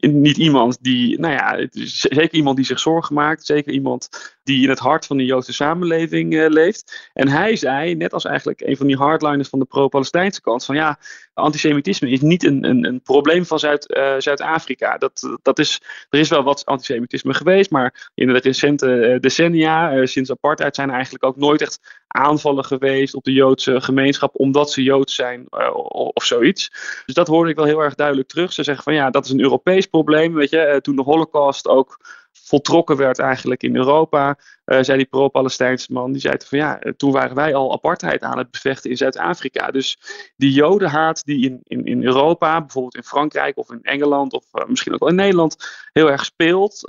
niet 0.00 0.36
iemand 0.36 0.78
die, 0.82 1.20
nou 1.20 1.32
ja, 1.32 1.66
zeker 1.88 2.34
iemand 2.34 2.56
die 2.56 2.64
zich 2.64 2.80
zorgen 2.80 3.14
maakt. 3.14 3.46
Zeker 3.46 3.72
iemand 3.72 4.08
die 4.42 4.62
in 4.62 4.68
het 4.68 4.78
hart 4.78 5.06
van 5.06 5.16
de 5.16 5.24
Joodse 5.24 5.52
samenleving 5.52 6.32
uh, 6.32 6.48
leeft. 6.48 7.10
En 7.12 7.28
hij 7.28 7.56
zei, 7.56 7.94
net 7.94 8.12
als 8.12 8.24
eigenlijk 8.24 8.60
een 8.60 8.76
van 8.76 8.86
die 8.86 8.96
hardliners 8.96 9.48
van 9.48 9.58
de 9.58 9.64
pro-Palestijnse 9.64 10.40
kant, 10.40 10.64
van 10.64 10.74
ja, 10.74 10.98
antisemitisme 11.34 12.10
is 12.10 12.20
niet 12.20 12.44
een, 12.44 12.64
een, 12.64 12.84
een 12.84 13.02
probleem 13.02 13.46
van 13.46 13.58
Zuid, 13.58 13.94
uh, 13.96 14.14
Zuid-Afrika. 14.18 14.98
Dat, 14.98 15.38
dat 15.42 15.58
is, 15.58 15.80
er 16.10 16.18
is 16.18 16.28
wel 16.28 16.42
wat 16.42 16.64
antisemitisme 16.64 17.34
geweest, 17.34 17.70
maar 17.70 18.10
in 18.14 18.26
de 18.26 18.38
recente 18.38 19.18
decennia, 19.20 20.06
sinds 20.06 20.30
apartheid, 20.30 20.74
zijn 20.74 20.88
er 20.88 20.94
eigenlijk 20.94 21.24
ook 21.24 21.36
nooit 21.36 21.62
echt 21.62 22.00
aanvallen 22.08 22.64
geweest 22.64 23.14
op 23.14 23.24
de 23.24 23.32
Joodse 23.32 23.80
gemeenschap 23.80 24.34
omdat 24.34 24.70
ze 24.70 24.82
Joods 24.82 25.14
zijn 25.14 25.46
of 26.14 26.24
zoiets. 26.24 26.70
Dus 27.06 27.14
dat 27.14 27.26
hoorde 27.26 27.50
ik 27.50 27.56
wel 27.56 27.64
heel 27.64 27.82
erg 27.82 27.94
duidelijk 27.94 28.28
terug. 28.28 28.52
Ze 28.52 28.62
zeggen 28.62 28.84
van 28.84 28.94
ja, 28.94 29.10
dat 29.10 29.24
is 29.24 29.30
een 29.30 29.40
Europees 29.40 29.71
probleem. 29.80 30.34
Weet 30.34 30.50
je, 30.50 30.70
uh, 30.72 30.76
toen 30.76 30.96
de 30.96 31.02
Holocaust 31.02 31.68
ook 31.68 32.20
voltrokken 32.32 32.96
werd 32.96 33.18
eigenlijk 33.18 33.62
in 33.62 33.76
Europa, 33.76 34.38
uh, 34.66 34.78
zei 34.80 34.98
die 34.98 35.06
pro-Palestijnse 35.06 35.92
man, 35.92 36.12
die 36.12 36.20
zei 36.20 36.34
van 36.44 36.58
ja, 36.58 36.78
toen 36.96 37.12
waren 37.12 37.36
wij 37.36 37.54
al 37.54 37.72
apartheid 37.72 38.22
aan 38.22 38.38
het 38.38 38.50
bevechten 38.50 38.90
in 38.90 38.96
Zuid-Afrika. 38.96 39.70
Dus 39.70 39.98
die 40.36 40.52
jodenhaat 40.52 41.24
die 41.24 41.50
in, 41.50 41.60
in, 41.62 41.84
in 41.84 42.04
Europa, 42.04 42.60
bijvoorbeeld 42.60 42.96
in 42.96 43.02
Frankrijk 43.02 43.58
of 43.58 43.70
in 43.70 43.82
Engeland 43.82 44.32
of 44.32 44.44
misschien 44.66 44.92
ook 44.92 45.00
wel 45.00 45.08
in 45.08 45.14
Nederland, 45.14 45.56
heel 45.92 46.10
erg 46.10 46.24
speelt, 46.24 46.80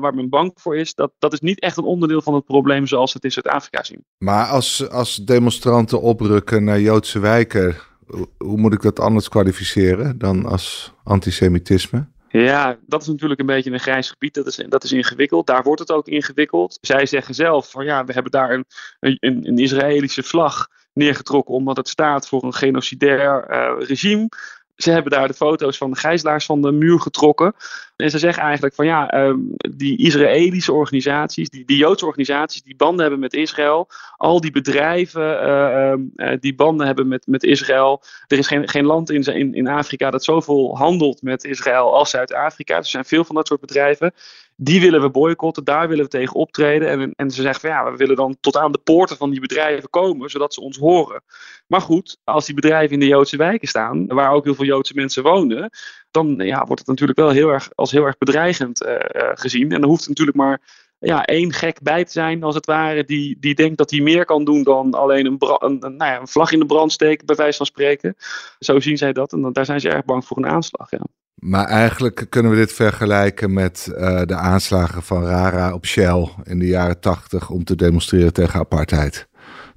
waar 0.00 0.14
men 0.14 0.28
bang 0.28 0.52
voor 0.54 0.76
is, 0.76 0.94
dat, 0.94 1.12
dat 1.18 1.32
is 1.32 1.40
niet 1.40 1.60
echt 1.60 1.76
een 1.76 1.84
onderdeel 1.84 2.22
van 2.22 2.34
het 2.34 2.44
probleem 2.44 2.86
zoals 2.86 3.12
we 3.12 3.18
het 3.22 3.24
in 3.24 3.42
Zuid-Afrika 3.42 3.82
zien. 3.82 4.04
Maar 4.18 4.46
als, 4.46 4.90
als 4.90 5.16
demonstranten 5.16 6.00
oprukken 6.00 6.64
naar 6.64 6.80
Joodse 6.80 7.18
wijken, 7.18 7.76
hoe 8.38 8.58
moet 8.58 8.72
ik 8.72 8.82
dat 8.82 9.00
anders 9.00 9.28
kwalificeren 9.28 10.18
dan 10.18 10.46
als 10.46 10.92
antisemitisme? 11.04 12.12
Ja, 12.40 12.78
dat 12.86 13.02
is 13.02 13.06
natuurlijk 13.06 13.40
een 13.40 13.46
beetje 13.46 13.70
een 13.70 13.80
grijs 13.80 14.10
gebied. 14.10 14.34
Dat 14.34 14.46
is, 14.46 14.56
dat 14.68 14.84
is 14.84 14.92
ingewikkeld. 14.92 15.46
Daar 15.46 15.62
wordt 15.62 15.80
het 15.80 15.92
ook 15.92 16.08
ingewikkeld. 16.08 16.78
Zij 16.80 17.06
zeggen 17.06 17.34
zelf 17.34 17.70
van 17.70 17.84
ja, 17.84 18.04
we 18.04 18.12
hebben 18.12 18.32
daar 18.32 18.50
een, 18.50 18.64
een, 19.00 19.18
een 19.20 19.58
Israëlische 19.58 20.22
vlag 20.22 20.68
neergetrokken 20.92 21.54
omdat 21.54 21.76
het 21.76 21.88
staat 21.88 22.28
voor 22.28 22.44
een 22.44 22.54
genocidair 22.54 23.50
uh, 23.50 23.86
regime. 23.86 24.28
Ze 24.76 24.90
hebben 24.90 25.12
daar 25.12 25.28
de 25.28 25.34
foto's 25.34 25.76
van 25.76 25.90
de 25.90 25.96
gijzelaars 25.96 26.44
van 26.44 26.62
de 26.62 26.72
muur 26.72 27.00
getrokken. 27.00 27.54
En 27.96 28.10
ze 28.10 28.18
zeggen 28.18 28.42
eigenlijk 28.42 28.74
van 28.74 28.86
ja, 28.86 29.10
ehm, 29.10 29.38
die 29.56 29.98
Israëlische 29.98 30.72
organisaties, 30.72 31.48
die, 31.48 31.64
die 31.64 31.76
Joodse 31.76 32.06
organisaties 32.06 32.62
die 32.62 32.76
banden 32.76 33.00
hebben 33.00 33.20
met 33.20 33.34
Israël, 33.34 33.88
al 34.16 34.40
die 34.40 34.50
bedrijven 34.50 35.22
uh, 35.22 35.92
uh, 36.16 36.36
die 36.40 36.54
banden 36.54 36.86
hebben 36.86 37.08
met, 37.08 37.26
met 37.26 37.42
Israël. 37.42 38.02
Er 38.26 38.38
is 38.38 38.46
geen, 38.46 38.68
geen 38.68 38.84
land 38.84 39.10
in, 39.10 39.22
in, 39.22 39.54
in 39.54 39.68
Afrika 39.68 40.10
dat 40.10 40.24
zoveel 40.24 40.76
handelt 40.76 41.22
met 41.22 41.44
Israël 41.44 41.94
als 41.94 42.10
Zuid-Afrika. 42.10 42.76
Er 42.76 42.84
zijn 42.84 43.04
veel 43.04 43.24
van 43.24 43.34
dat 43.34 43.46
soort 43.46 43.60
bedrijven. 43.60 44.12
Die 44.56 44.80
willen 44.80 45.00
we 45.00 45.10
boycotten, 45.10 45.64
daar 45.64 45.88
willen 45.88 46.04
we 46.04 46.10
tegen 46.10 46.34
optreden. 46.34 46.88
En, 46.88 47.12
en 47.16 47.30
ze 47.30 47.42
zeggen 47.42 47.60
van 47.60 47.70
ja, 47.70 47.90
we 47.90 47.96
willen 47.96 48.16
dan 48.16 48.36
tot 48.40 48.56
aan 48.56 48.72
de 48.72 48.78
poorten 48.78 49.16
van 49.16 49.30
die 49.30 49.40
bedrijven 49.40 49.90
komen, 49.90 50.30
zodat 50.30 50.54
ze 50.54 50.60
ons 50.60 50.78
horen. 50.78 51.22
Maar 51.66 51.80
goed, 51.80 52.18
als 52.24 52.46
die 52.46 52.54
bedrijven 52.54 52.92
in 52.92 53.00
de 53.00 53.06
Joodse 53.06 53.36
wijken 53.36 53.68
staan, 53.68 54.06
waar 54.06 54.32
ook 54.32 54.44
heel 54.44 54.54
veel 54.54 54.64
Joodse 54.64 54.94
mensen 54.94 55.22
wonen, 55.22 55.70
dan 56.14 56.34
ja, 56.36 56.64
wordt 56.64 56.78
het 56.78 56.88
natuurlijk 56.88 57.18
wel 57.18 57.30
heel 57.30 57.48
erg, 57.48 57.70
als 57.74 57.90
heel 57.90 58.04
erg 58.04 58.18
bedreigend 58.18 58.82
uh, 58.82 58.94
gezien. 59.34 59.72
En 59.72 59.82
er 59.82 59.88
hoeft 59.88 60.08
natuurlijk 60.08 60.36
maar 60.36 60.60
ja, 60.98 61.24
één 61.24 61.52
gek 61.52 61.82
bij 61.82 62.04
te 62.04 62.12
zijn, 62.12 62.42
als 62.42 62.54
het 62.54 62.66
ware, 62.66 63.04
die, 63.04 63.36
die 63.40 63.54
denkt 63.54 63.78
dat 63.78 63.90
hij 63.90 64.00
meer 64.00 64.24
kan 64.24 64.44
doen 64.44 64.62
dan 64.62 64.94
alleen 64.94 65.26
een, 65.26 65.36
nou 65.78 65.96
ja, 65.96 66.20
een 66.20 66.28
vlag 66.28 66.52
in 66.52 66.58
de 66.58 66.66
brand 66.66 66.92
steken, 66.92 67.26
bij 67.26 67.36
wijze 67.36 67.56
van 67.56 67.66
spreken. 67.66 68.16
Zo 68.58 68.80
zien 68.80 68.96
zij 68.96 69.12
dat 69.12 69.32
en 69.32 69.52
daar 69.52 69.64
zijn 69.64 69.80
ze 69.80 69.88
erg 69.88 70.04
bang 70.04 70.24
voor 70.24 70.36
een 70.36 70.46
aanslag. 70.46 70.90
Ja. 70.90 71.00
Maar 71.34 71.66
eigenlijk 71.66 72.26
kunnen 72.28 72.50
we 72.50 72.56
dit 72.56 72.72
vergelijken 72.72 73.52
met 73.52 73.88
uh, 73.90 74.22
de 74.22 74.34
aanslagen 74.34 75.02
van 75.02 75.24
Rara 75.24 75.72
op 75.72 75.86
Shell 75.86 76.28
in 76.42 76.58
de 76.58 76.66
jaren 76.66 77.00
tachtig 77.00 77.50
om 77.50 77.64
te 77.64 77.76
demonstreren 77.76 78.32
tegen 78.32 78.60
apartheid. 78.60 79.28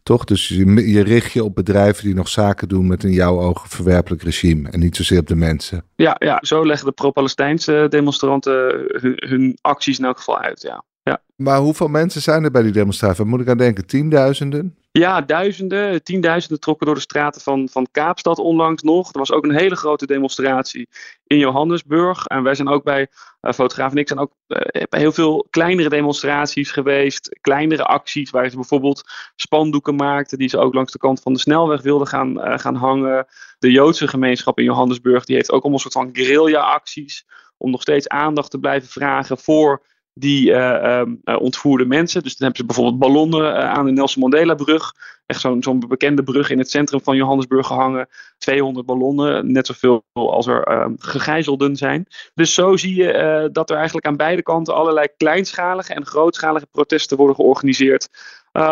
Toch? 0.07 0.23
Dus 0.23 0.47
je, 0.47 1.03
richt 1.03 1.31
je 1.31 1.43
op 1.43 1.55
bedrijven 1.55 2.03
die 2.03 2.15
nog 2.15 2.27
zaken 2.27 2.67
doen 2.67 2.87
met 2.87 3.03
een 3.03 3.11
jouw 3.11 3.39
ogen 3.39 3.69
verwerpelijk 3.69 4.23
regime 4.23 4.69
en 4.69 4.79
niet 4.79 4.95
zozeer 4.95 5.19
op 5.19 5.27
de 5.27 5.35
mensen. 5.35 5.83
Ja, 5.95 6.15
ja 6.19 6.39
zo 6.41 6.65
leggen 6.65 6.87
de 6.87 6.93
pro-Palestijnse 6.93 7.85
demonstranten 7.89 8.85
hun, 9.15 9.57
acties 9.61 9.99
in 9.99 10.05
elk 10.05 10.17
geval 10.17 10.39
uit. 10.39 10.61
Ja. 10.61 10.83
Ja. 11.07 11.21
Maar 11.35 11.59
hoeveel 11.59 11.87
mensen 11.87 12.21
zijn 12.21 12.43
er 12.43 12.51
bij 12.51 12.61
die 12.61 12.71
demonstratie? 12.71 13.25
Moet 13.25 13.41
ik 13.41 13.47
aan 13.47 13.57
denken? 13.57 13.85
Tienduizenden? 13.85 14.77
Ja, 14.91 15.21
duizenden, 15.21 16.03
tienduizenden 16.03 16.59
trokken 16.59 16.85
door 16.85 16.95
de 16.95 17.01
straten 17.01 17.41
van, 17.41 17.69
van 17.69 17.87
Kaapstad 17.91 18.39
onlangs 18.39 18.83
nog. 18.83 19.13
Er 19.13 19.19
was 19.19 19.31
ook 19.31 19.43
een 19.43 19.57
hele 19.57 19.75
grote 19.75 20.05
demonstratie 20.05 20.89
in 21.27 21.37
Johannesburg. 21.37 22.25
En 22.25 22.43
wij 22.43 22.55
zijn 22.55 22.67
ook 22.67 22.83
bij, 22.83 23.07
uh, 23.41 23.51
fotograaf 23.51 23.91
en 23.91 23.97
ik 23.97 24.07
zijn 24.07 24.19
ook 24.19 24.31
uh, 24.47 24.83
bij 24.89 24.99
heel 24.99 25.11
veel 25.11 25.47
kleinere 25.49 25.89
demonstraties 25.89 26.71
geweest. 26.71 27.37
Kleinere 27.41 27.83
acties 27.83 28.29
waar 28.29 28.49
ze 28.49 28.55
bijvoorbeeld 28.55 29.03
spandoeken 29.35 29.95
maakten 29.95 30.37
die 30.37 30.49
ze 30.49 30.57
ook 30.57 30.73
langs 30.73 30.91
de 30.91 30.97
kant 30.97 31.21
van 31.21 31.33
de 31.33 31.39
snelweg 31.39 31.81
wilden 31.81 32.07
gaan, 32.07 32.37
uh, 32.37 32.57
gaan 32.57 32.75
hangen. 32.75 33.25
De 33.59 33.71
Joodse 33.71 34.07
gemeenschap 34.07 34.57
in 34.57 34.65
Johannesburg 34.65 35.25
die 35.25 35.35
heeft 35.35 35.51
ook 35.51 35.61
allemaal 35.61 35.83
een 35.85 35.91
soort 35.91 36.05
van 36.05 36.15
guerrilla 36.15 36.59
acties. 36.59 37.25
Om 37.57 37.71
nog 37.71 37.81
steeds 37.81 38.07
aandacht 38.07 38.51
te 38.51 38.59
blijven 38.59 38.89
vragen 38.89 39.37
voor 39.37 39.81
die 40.19 40.49
uh, 40.49 41.01
ontvoerde 41.39 41.85
mensen. 41.85 42.23
Dus 42.23 42.37
dan 42.37 42.47
hebben 42.47 42.57
ze 42.57 42.65
bijvoorbeeld 42.65 42.99
ballonnen 42.99 43.53
uh, 43.53 43.69
aan 43.69 43.85
de 43.85 43.91
Nelson 43.91 44.21
Mandela 44.21 44.55
brug. 44.55 44.93
Echt 45.25 45.41
zo'n 45.41 45.63
zo'n 45.63 45.79
bekende 45.79 46.23
brug 46.23 46.49
in 46.49 46.57
het 46.57 46.69
centrum 46.69 47.01
van 47.03 47.15
Johannesburg 47.15 47.67
gehangen. 47.67 48.07
200 48.37 48.85
ballonnen, 48.85 49.51
net 49.51 49.65
zoveel 49.65 50.03
als 50.13 50.47
er 50.47 50.63
ehm, 50.63 50.93
gegijzelden 50.97 51.75
zijn. 51.75 52.05
Dus 52.33 52.53
zo 52.53 52.77
zie 52.77 52.95
je 52.95 53.49
dat 53.51 53.69
er 53.69 53.75
eigenlijk 53.75 54.05
aan 54.05 54.15
beide 54.17 54.43
kanten 54.43 54.75
allerlei 54.75 55.07
kleinschalige 55.17 55.93
en 55.93 56.05
grootschalige 56.05 56.67
protesten 56.71 57.17
worden 57.17 57.35
georganiseerd. 57.35 58.09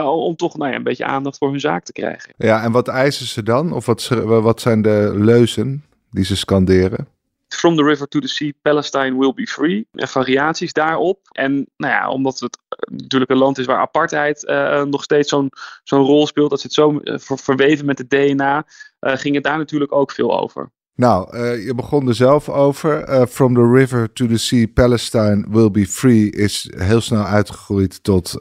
om 0.06 0.36
toch 0.36 0.58
nou 0.58 0.72
ja, 0.72 0.78
een 0.78 0.84
beetje 0.84 1.06
aandacht 1.06 1.38
voor 1.38 1.50
hun 1.50 1.60
zaak 1.60 1.84
te 1.84 1.92
krijgen. 1.92 2.34
Ja, 2.38 2.64
en 2.64 2.72
wat 2.72 2.88
eisen 2.88 3.26
ze 3.26 3.44
dan? 3.44 3.74
Of 3.74 3.86
wat, 3.86 4.08
wat 4.24 4.62
zijn 4.62 4.82
de 4.82 5.12
leuzen 5.16 5.84
die 6.12 6.26
ze 6.26 6.38
scanderen? 6.38 7.08
From 7.48 7.76
the 7.76 7.84
river 7.84 8.08
to 8.08 8.20
the 8.20 8.28
sea, 8.28 8.54
Palestine 8.62 9.18
will 9.18 9.34
be 9.34 9.48
free. 9.48 9.88
En 9.92 10.08
variaties 10.08 10.74
daarop. 10.74 11.20
En 11.32 11.54
nou 11.78 11.94
ja, 11.94 12.10
omdat 12.10 12.40
het 12.40 12.58
eh, 12.70 12.98
natuurlijk 12.98 13.32
een 13.32 13.38
land 13.38 13.58
is 13.58 13.66
waar 13.66 13.78
apartheid 13.78 14.44
uh, 14.44 14.84
nog 14.84 15.04
steeds 15.04 15.30
zo'n 15.30 15.52
rol 16.04 16.28
speelt, 16.28 16.50
dat 16.50 16.62
zit 16.62 16.74
zo 16.74 17.00
uh, 17.04 17.16
verweven 17.18 17.86
met 17.86 17.98
het 17.98 18.10
DNA, 18.10 18.66
ging 19.00 19.36
het 19.36 19.44
daar 19.44 19.58
natuurlijk 19.58 19.92
ook 19.92 20.12
veel 20.12 20.40
over. 20.40 20.72
Nou, 20.96 21.38
je 21.60 21.76
begon 21.76 22.08
er 22.08 22.16
zelf 22.16 22.50
over. 22.50 23.28
From 23.28 23.54
the 23.54 23.72
river 23.72 24.14
to 24.14 24.28
the 24.28 24.38
sea, 24.38 24.68
Palestine 24.74 25.46
will 25.50 25.72
be 25.72 25.86
free 25.88 26.30
is 26.30 26.72
heel 26.78 27.02
snel 27.02 27.24
uitgegroeid 27.24 28.04
tot 28.04 28.36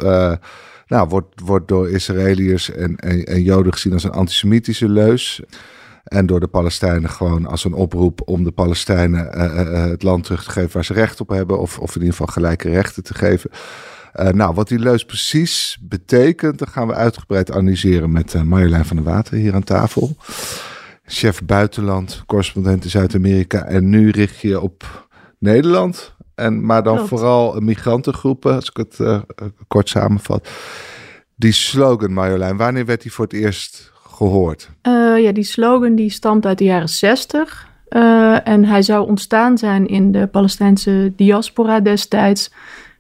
nou, 0.87 1.08
wordt, 1.08 1.40
wordt 1.40 1.68
door 1.68 1.90
Israëliërs 1.90 2.70
en, 2.70 2.96
en, 2.96 3.25
en 3.25 3.42
Joden 3.42 3.73
gezien 3.73 3.92
als 3.92 4.04
een 4.04 4.11
antisemitische 4.11 4.88
leus. 4.88 5.42
En 6.04 6.26
door 6.26 6.40
de 6.40 6.46
Palestijnen 6.46 7.11
gewoon 7.11 7.46
als 7.46 7.64
een 7.64 7.73
oproep 7.73 8.23
om 8.25 8.44
de 8.44 8.50
Palestijnen 8.50 9.38
uh, 9.38 9.84
het 9.84 10.02
land 10.02 10.25
terug 10.25 10.44
te 10.44 10.50
geven 10.50 10.73
waar 10.73 10.84
ze 10.84 10.92
recht 10.92 11.20
op 11.20 11.28
hebben. 11.28 11.61
Of, 11.61 11.78
of 11.78 11.94
in 11.94 12.00
ieder 12.00 12.16
geval 12.16 12.32
gelijke 12.32 12.70
rechten 12.70 13.02
te 13.02 13.14
geven. 13.14 13.50
Uh, 14.14 14.28
nou, 14.28 14.54
wat 14.54 14.68
die 14.68 14.78
leus 14.78 15.04
precies 15.04 15.78
betekent, 15.80 16.58
dat 16.58 16.68
gaan 16.68 16.87
we 16.87 16.94
uitgebreid 16.94 17.50
analyseren 17.50 18.12
met 18.12 18.34
uh, 18.34 18.42
Marjolein 18.42 18.84
van 18.84 18.96
der 18.96 19.04
Water 19.04 19.37
hier 19.37 19.54
aan 19.54 19.64
tafel. 19.64 20.16
Chef 21.04 21.44
buitenland, 21.44 22.23
correspondent 22.26 22.84
in 22.84 22.90
Zuid-Amerika. 22.90 23.64
En 23.64 23.88
nu 23.88 24.11
richt 24.11 24.40
je 24.40 24.61
op 24.61 25.08
Nederland. 25.38 26.14
En, 26.34 26.66
maar 26.66 26.82
dan 26.82 26.94
Klopt. 26.94 27.08
vooral 27.08 27.61
migrantengroepen, 27.61 28.54
als 28.54 28.68
ik 28.68 28.76
het 28.76 28.99
uh, 28.99 29.20
kort 29.68 29.88
samenvat. 29.88 30.49
Die 31.37 31.52
slogan, 31.52 32.12
Marjolein, 32.12 32.56
wanneer 32.56 32.84
werd 32.87 33.02
die 33.02 33.12
voor 33.12 33.25
het 33.25 33.34
eerst 33.34 33.92
gehoord? 34.14 34.71
Uh, 34.83 35.23
ja, 35.23 35.33
die 35.33 35.44
slogan 35.44 35.94
die 35.94 36.11
stamt 36.11 36.47
uit 36.47 36.59
de 36.59 36.64
jaren 36.64 36.88
60. 36.88 37.68
Uh, 37.88 38.49
en 38.49 38.64
hij 38.64 38.83
zou 38.83 39.09
ontstaan 39.09 39.59
zijn 39.59 39.87
in 39.87 40.12
de 40.12 40.26
Palestijnse 40.26 41.12
diaspora 41.16 41.80
destijds. 41.80 42.50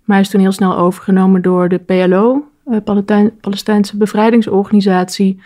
Maar 0.04 0.16
hij 0.16 0.20
is 0.20 0.30
toen 0.30 0.40
heel 0.40 0.52
snel 0.52 0.76
overgenomen 0.76 1.42
door 1.42 1.68
de 1.68 1.78
PLO, 1.78 2.44
uh, 2.66 2.76
Palestijn, 2.84 3.36
Palestijnse 3.40 3.96
bevrijdingsorganisatie. 3.96 5.40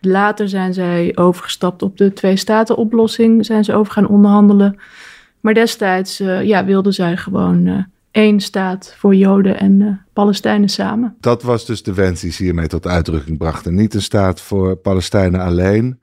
Later 0.00 0.48
zijn 0.48 0.74
zij 0.74 1.12
overgestapt 1.14 1.82
op 1.82 1.96
de 1.96 2.12
twee-staten-oplossing, 2.12 3.46
zijn 3.46 3.64
ze 3.64 3.74
over 3.74 3.92
gaan 3.92 4.08
onderhandelen. 4.08 4.78
Maar 5.40 5.54
destijds 5.54 6.18
ja, 6.42 6.64
wilden 6.64 6.92
zij 6.92 7.16
gewoon 7.16 7.86
één 8.10 8.40
staat 8.40 8.94
voor 8.98 9.14
Joden 9.14 9.58
en 9.58 10.01
Palestijnen 10.12 10.68
samen. 10.68 11.16
Dat 11.20 11.42
was 11.42 11.66
dus 11.66 11.82
de 11.82 11.94
wens 11.94 12.20
die 12.20 12.32
ze 12.32 12.42
hiermee 12.42 12.66
tot 12.66 12.86
uitdrukking 12.86 13.38
brachten. 13.38 13.74
Niet 13.74 13.94
een 13.94 14.02
staat 14.02 14.40
voor 14.40 14.76
Palestijnen 14.76 15.40
alleen, 15.40 16.00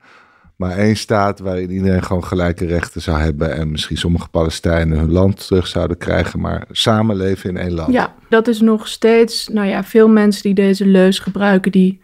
maar 0.56 0.76
één 0.76 0.96
staat 0.96 1.38
waarin 1.38 1.70
iedereen 1.70 2.02
gewoon 2.02 2.24
gelijke 2.24 2.66
rechten 2.66 3.00
zou 3.00 3.18
hebben 3.18 3.54
en 3.54 3.70
misschien 3.70 3.96
sommige 3.96 4.28
Palestijnen 4.28 4.98
hun 4.98 5.12
land 5.12 5.46
terug 5.46 5.66
zouden 5.66 5.96
krijgen, 5.96 6.40
maar 6.40 6.64
samenleven 6.70 7.50
in 7.50 7.56
één 7.56 7.72
land. 7.72 7.92
Ja, 7.92 8.14
dat 8.28 8.48
is 8.48 8.60
nog 8.60 8.88
steeds, 8.88 9.48
nou 9.48 9.66
ja, 9.66 9.84
veel 9.84 10.08
mensen 10.08 10.42
die 10.42 10.54
deze 10.54 10.86
leus 10.86 11.18
gebruiken, 11.18 11.72
die 11.72 12.00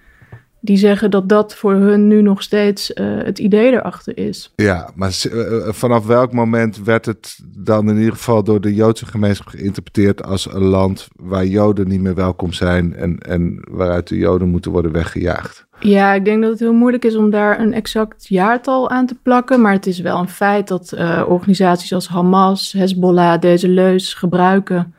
die 0.67 0.77
zeggen 0.77 1.11
dat 1.11 1.29
dat 1.29 1.55
voor 1.55 1.73
hun 1.73 2.07
nu 2.07 2.23
nog 2.23 2.43
steeds 2.43 2.91
uh, 2.91 3.07
het 3.23 3.39
idee 3.39 3.73
erachter 3.73 4.19
is. 4.19 4.53
Ja, 4.57 4.91
maar 4.95 5.23
uh, 5.33 5.69
vanaf 5.69 6.07
welk 6.07 6.33
moment 6.33 6.85
werd 6.85 7.07
het 7.07 7.39
dan 7.57 7.89
in 7.89 7.97
ieder 7.97 8.13
geval 8.13 8.45
door 8.45 8.61
de 8.61 8.75
Joodse 8.75 9.07
gemeenschap 9.07 9.47
geïnterpreteerd 9.47 10.23
als 10.25 10.53
een 10.53 10.65
land 10.65 11.09
waar 11.17 11.47
Joden 11.47 11.89
niet 11.89 12.01
meer 12.01 12.15
welkom 12.15 12.53
zijn 12.53 12.95
en, 12.97 13.19
en 13.19 13.65
waaruit 13.71 14.09
de 14.09 14.17
Joden 14.17 14.49
moeten 14.49 14.71
worden 14.71 14.93
weggejaagd? 14.93 15.67
Ja, 15.81 16.13
ik 16.13 16.25
denk 16.25 16.43
dat 16.43 16.51
het 16.51 16.61
heel 16.61 16.73
moeilijk 16.73 17.05
is 17.05 17.17
om 17.17 17.31
daar 17.31 17.61
een 17.61 17.73
exact 17.73 18.27
jaartal 18.29 18.91
aan 18.91 19.07
te 19.07 19.17
plakken. 19.23 19.61
Maar 19.61 19.73
het 19.73 19.87
is 19.87 20.01
wel 20.01 20.19
een 20.19 20.29
feit 20.29 20.69
dat 20.69 20.93
uh, 20.95 21.23
organisaties 21.29 21.93
als 21.93 22.09
Hamas, 22.09 22.73
Hezbollah 22.73 23.41
deze 23.41 23.69
leus 23.69 24.15
gebruiken 24.15 24.95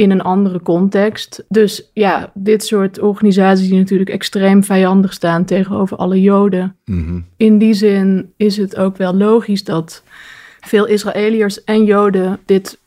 in 0.00 0.10
een 0.10 0.22
andere 0.22 0.62
context. 0.62 1.44
Dus 1.48 1.90
ja, 1.92 2.30
dit 2.34 2.64
soort 2.64 2.98
organisaties 2.98 3.68
die 3.68 3.78
natuurlijk 3.78 4.10
extreem 4.10 4.64
vijandig 4.64 5.12
staan 5.12 5.44
tegenover 5.44 5.96
alle 5.96 6.20
Joden. 6.20 6.76
Mm-hmm. 6.84 7.24
In 7.36 7.58
die 7.58 7.74
zin 7.74 8.32
is 8.36 8.56
het 8.56 8.76
ook 8.76 8.96
wel 8.96 9.14
logisch 9.14 9.64
dat 9.64 10.02
veel 10.60 10.86
Israëliërs 10.86 11.64
en 11.64 11.84
Joden 11.84 12.38
dit 12.46 12.78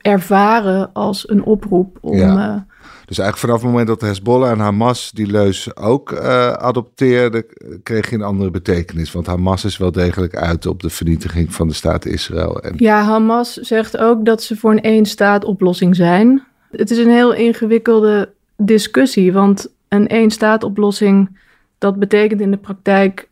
ervaren 0.00 0.92
als 0.92 1.28
een 1.28 1.42
oproep 1.44 1.98
om. 2.00 2.16
Ja. 2.16 2.54
Uh, 2.54 2.60
dus 3.06 3.18
eigenlijk 3.18 3.38
vanaf 3.38 3.56
het 3.56 3.70
moment 3.70 3.86
dat 3.86 4.00
Hezbollah 4.00 4.50
en 4.50 4.58
Hamas 4.58 5.10
die 5.14 5.26
leus 5.26 5.76
ook 5.76 6.10
uh, 6.10 6.52
adopteerden, 6.52 7.44
kreeg 7.82 8.10
je 8.10 8.16
een 8.16 8.22
andere 8.22 8.50
betekenis. 8.50 9.12
Want 9.12 9.26
Hamas 9.26 9.64
is 9.64 9.76
wel 9.76 9.92
degelijk 9.92 10.36
uit 10.36 10.66
op 10.66 10.82
de 10.82 10.90
vernietiging 10.90 11.54
van 11.54 11.68
de 11.68 11.74
staat 11.74 12.04
Israël. 12.04 12.60
En... 12.60 12.74
Ja, 12.76 13.02
Hamas 13.02 13.52
zegt 13.52 13.96
ook 13.96 14.24
dat 14.24 14.42
ze 14.42 14.56
voor 14.56 14.70
een 14.70 14.82
één-staat-oplossing 14.82 15.96
zijn. 15.96 16.42
Het 16.70 16.90
is 16.90 16.98
een 16.98 17.10
heel 17.10 17.34
ingewikkelde 17.34 18.32
discussie, 18.56 19.32
want 19.32 19.68
een 19.88 20.08
één-staat-oplossing, 20.08 21.38
dat 21.78 21.98
betekent 21.98 22.40
in 22.40 22.50
de 22.50 22.56
praktijk 22.56 23.28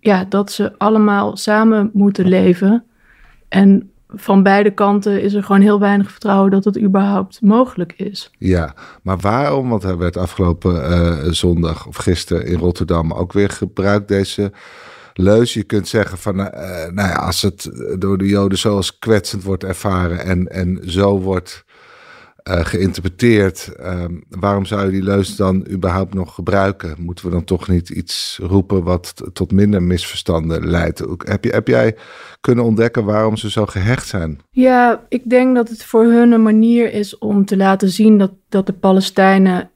ja, 0.00 0.24
dat 0.28 0.52
ze 0.52 0.78
allemaal 0.78 1.36
samen 1.36 1.90
moeten 1.92 2.28
leven. 2.28 2.84
En 3.48 3.90
van 4.08 4.42
beide 4.42 4.70
kanten 4.70 5.22
is 5.22 5.34
er 5.34 5.42
gewoon 5.42 5.60
heel 5.60 5.80
weinig 5.80 6.10
vertrouwen 6.10 6.50
dat 6.50 6.64
het 6.64 6.80
überhaupt 6.80 7.40
mogelijk 7.40 7.92
is. 7.96 8.30
Ja, 8.38 8.74
maar 9.02 9.18
waarom? 9.18 9.68
Want 9.68 9.82
hij 9.82 9.96
werd 9.96 10.16
afgelopen 10.16 10.90
uh, 10.90 11.30
zondag 11.30 11.86
of 11.86 11.96
gisteren 11.96 12.46
in 12.46 12.58
Rotterdam 12.58 13.12
ook 13.12 13.32
weer 13.32 13.50
gebruikt, 13.50 14.08
deze 14.08 14.52
leus. 15.14 15.54
Je 15.54 15.62
kunt 15.62 15.88
zeggen 15.88 16.18
van, 16.18 16.38
uh, 16.38 16.46
nou 16.90 17.08
ja, 17.08 17.14
als 17.14 17.42
het 17.42 17.70
door 17.98 18.18
de 18.18 18.26
Joden 18.26 18.58
zoals 18.58 18.98
kwetsend 18.98 19.42
wordt 19.42 19.64
ervaren 19.64 20.24
en, 20.24 20.48
en 20.48 20.80
zo 20.84 21.20
wordt 21.20 21.64
uh, 22.44 22.64
geïnterpreteerd, 22.64 23.74
ehm, 23.76 24.14
waarom 24.28 24.64
zou 24.64 24.84
je 24.84 24.90
die 24.90 25.02
leus 25.02 25.36
dan 25.36 25.66
überhaupt 25.70 26.14
nog 26.14 26.34
gebruiken? 26.34 26.94
Moeten 26.98 27.24
we 27.24 27.30
dan 27.30 27.44
toch 27.44 27.68
niet 27.68 27.88
iets 27.88 28.38
roepen 28.42 28.82
wat 28.82 29.14
tot 29.32 29.52
minder 29.52 29.82
misverstanden 29.82 30.66
leidt? 30.68 31.02
Heb, 31.24 31.44
je, 31.44 31.50
heb 31.50 31.68
jij 31.68 31.96
kunnen 32.40 32.64
ontdekken 32.64 33.04
waarom 33.04 33.36
ze 33.36 33.50
zo 33.50 33.66
gehecht 33.66 34.06
zijn? 34.06 34.40
Ja, 34.50 35.04
ik 35.08 35.30
denk 35.30 35.54
dat 35.54 35.68
het 35.68 35.84
voor 35.84 36.04
hun 36.04 36.32
een 36.32 36.42
manier 36.42 36.92
is 36.92 37.18
om 37.18 37.44
te 37.44 37.56
laten 37.56 37.88
zien 37.88 38.18
dat, 38.18 38.32
dat 38.48 38.66
de 38.66 38.72
Palestijnen, 38.72 39.70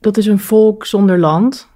dat 0.00 0.16
is 0.16 0.26
een 0.26 0.38
volk 0.38 0.86
zonder 0.86 1.18
land. 1.18 1.68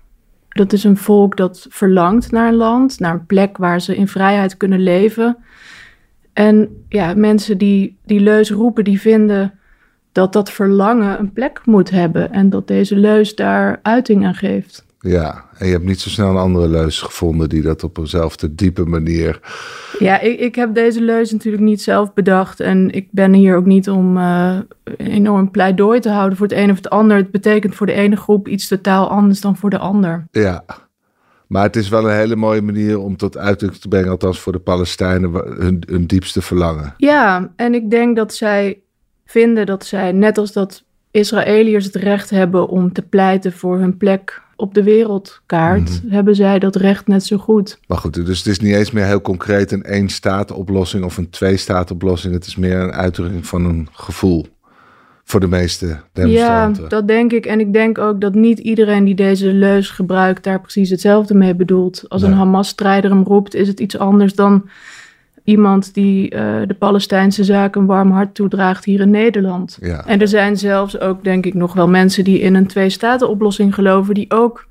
Dat 0.48 0.72
is 0.72 0.84
een 0.84 0.96
volk 0.96 1.36
dat 1.36 1.66
verlangt 1.70 2.30
naar 2.30 2.48
een 2.48 2.54
land, 2.54 3.00
naar 3.00 3.14
een 3.14 3.26
plek 3.26 3.56
waar 3.56 3.80
ze 3.80 3.96
in 3.96 4.08
vrijheid 4.08 4.56
kunnen 4.56 4.80
leven. 4.80 5.36
En 6.32 6.84
ja, 6.88 7.14
mensen 7.14 7.58
die 7.58 7.98
die 8.04 8.20
leus 8.20 8.50
roepen, 8.50 8.84
die 8.84 9.00
vinden 9.00 9.58
dat 10.14 10.32
dat 10.32 10.50
verlangen 10.50 11.18
een 11.18 11.32
plek 11.32 11.60
moet 11.64 11.90
hebben 11.90 12.32
en 12.32 12.50
dat 12.50 12.68
deze 12.68 12.96
leus 12.96 13.34
daar 13.34 13.80
uiting 13.82 14.26
aan 14.26 14.34
geeft. 14.34 14.84
Ja, 14.98 15.44
en 15.58 15.66
je 15.66 15.72
hebt 15.72 15.84
niet 15.84 16.00
zo 16.00 16.08
snel 16.08 16.30
een 16.30 16.36
andere 16.36 16.68
leus 16.68 17.00
gevonden 17.00 17.48
die 17.48 17.62
dat 17.62 17.84
op 17.84 17.98
eenzelfde 17.98 18.54
diepe 18.54 18.84
manier. 18.84 19.40
Ja, 19.98 20.20
ik, 20.20 20.40
ik 20.40 20.54
heb 20.54 20.74
deze 20.74 21.00
leus 21.00 21.32
natuurlijk 21.32 21.62
niet 21.62 21.82
zelf 21.82 22.12
bedacht. 22.12 22.60
En 22.60 22.90
ik 22.90 23.08
ben 23.10 23.32
hier 23.32 23.56
ook 23.56 23.64
niet 23.64 23.90
om 23.90 24.16
uh, 24.16 24.58
enorm 24.96 25.50
pleidooi 25.50 26.00
te 26.00 26.10
houden 26.10 26.38
voor 26.38 26.46
het 26.46 26.56
een 26.56 26.70
of 26.70 26.76
het 26.76 26.90
ander. 26.90 27.16
Het 27.16 27.30
betekent 27.30 27.74
voor 27.74 27.86
de 27.86 27.92
ene 27.92 28.16
groep 28.16 28.48
iets 28.48 28.68
totaal 28.68 29.08
anders 29.08 29.40
dan 29.40 29.56
voor 29.56 29.70
de 29.70 29.78
ander. 29.78 30.24
Ja, 30.30 30.64
maar 31.46 31.62
het 31.62 31.76
is 31.76 31.88
wel 31.88 32.08
een 32.08 32.16
hele 32.16 32.36
mooie 32.36 32.62
manier 32.62 32.98
om 32.98 33.16
tot 33.16 33.36
uiting 33.36 33.72
te 33.72 33.88
brengen, 33.88 34.10
althans 34.10 34.40
voor 34.40 34.52
de 34.52 34.58
Palestijnen, 34.58 35.32
hun, 35.32 35.82
hun 35.86 36.06
diepste 36.06 36.42
verlangen. 36.42 36.94
Ja, 36.96 37.52
en 37.56 37.74
ik 37.74 37.90
denk 37.90 38.16
dat 38.16 38.34
zij 38.34 38.78
vinden 39.34 39.66
dat 39.66 39.84
zij, 39.84 40.12
net 40.12 40.38
als 40.38 40.52
dat 40.52 40.82
Israëliërs 41.10 41.84
het 41.84 41.94
recht 41.94 42.30
hebben 42.30 42.68
om 42.68 42.92
te 42.92 43.02
pleiten 43.02 43.52
voor 43.52 43.78
hun 43.78 43.96
plek 43.96 44.42
op 44.56 44.74
de 44.74 44.82
wereldkaart, 44.82 46.02
mhm. 46.02 46.14
hebben 46.14 46.34
zij 46.34 46.58
dat 46.58 46.76
recht 46.76 47.06
net 47.06 47.24
zo 47.24 47.36
goed. 47.36 47.78
Maar 47.86 47.98
goed, 47.98 48.26
dus 48.26 48.38
het 48.38 48.46
is 48.46 48.58
niet 48.58 48.74
eens 48.74 48.90
meer 48.90 49.04
heel 49.04 49.20
concreet 49.20 49.72
een 49.72 49.82
één-staat-oplossing 49.82 51.04
of 51.04 51.16
een 51.16 51.30
twee-staat-oplossing. 51.30 52.34
Het 52.34 52.46
is 52.46 52.56
meer 52.56 52.78
een 52.78 52.92
uitdrukking 52.92 53.46
van 53.46 53.64
een 53.64 53.88
gevoel 53.92 54.46
voor 55.24 55.40
de 55.40 55.48
meeste 55.48 56.00
demonstranten. 56.12 56.82
Ja, 56.82 56.88
dat 56.88 57.08
denk 57.08 57.32
ik. 57.32 57.46
En 57.46 57.60
ik 57.60 57.72
denk 57.72 57.98
ook 57.98 58.20
dat 58.20 58.34
niet 58.34 58.58
iedereen 58.58 59.04
die 59.04 59.14
deze 59.14 59.52
leus 59.52 59.90
gebruikt 59.90 60.44
daar 60.44 60.60
precies 60.60 60.90
hetzelfde 60.90 61.34
mee 61.34 61.54
bedoelt. 61.54 62.04
Als 62.08 62.22
een 62.22 62.32
Hamas-strijder 62.32 63.10
hem 63.10 63.24
roept, 63.24 63.54
is 63.54 63.68
het 63.68 63.80
iets 63.80 63.98
anders 63.98 64.34
dan 64.34 64.68
iemand 65.44 65.94
die 65.94 66.34
uh, 66.34 66.56
de 66.66 66.74
Palestijnse 66.74 67.44
zaak 67.44 67.76
een 67.76 67.86
warm 67.86 68.10
hart 68.10 68.34
toedraagt 68.34 68.84
hier 68.84 69.00
in 69.00 69.10
Nederland. 69.10 69.78
Ja. 69.80 70.06
En 70.06 70.20
er 70.20 70.28
zijn 70.28 70.56
zelfs 70.56 71.00
ook, 71.00 71.24
denk 71.24 71.46
ik, 71.46 71.54
nog 71.54 71.72
wel 71.72 71.88
mensen 71.88 72.24
die 72.24 72.40
in 72.40 72.54
een 72.54 72.66
twee-staten-oplossing 72.66 73.74
geloven, 73.74 74.14
die 74.14 74.30
ook 74.30 74.68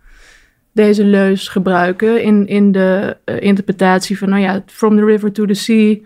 deze 0.71 1.05
leus 1.05 1.47
gebruiken 1.47 2.23
in, 2.23 2.47
in 2.47 2.71
de 2.71 3.17
uh, 3.25 3.41
interpretatie 3.41 4.17
van, 4.17 4.29
nou 4.29 4.41
ja, 4.41 4.63
from 4.65 4.95
the 4.95 5.05
river 5.05 5.31
to 5.31 5.45
the 5.45 5.53
sea 5.53 5.97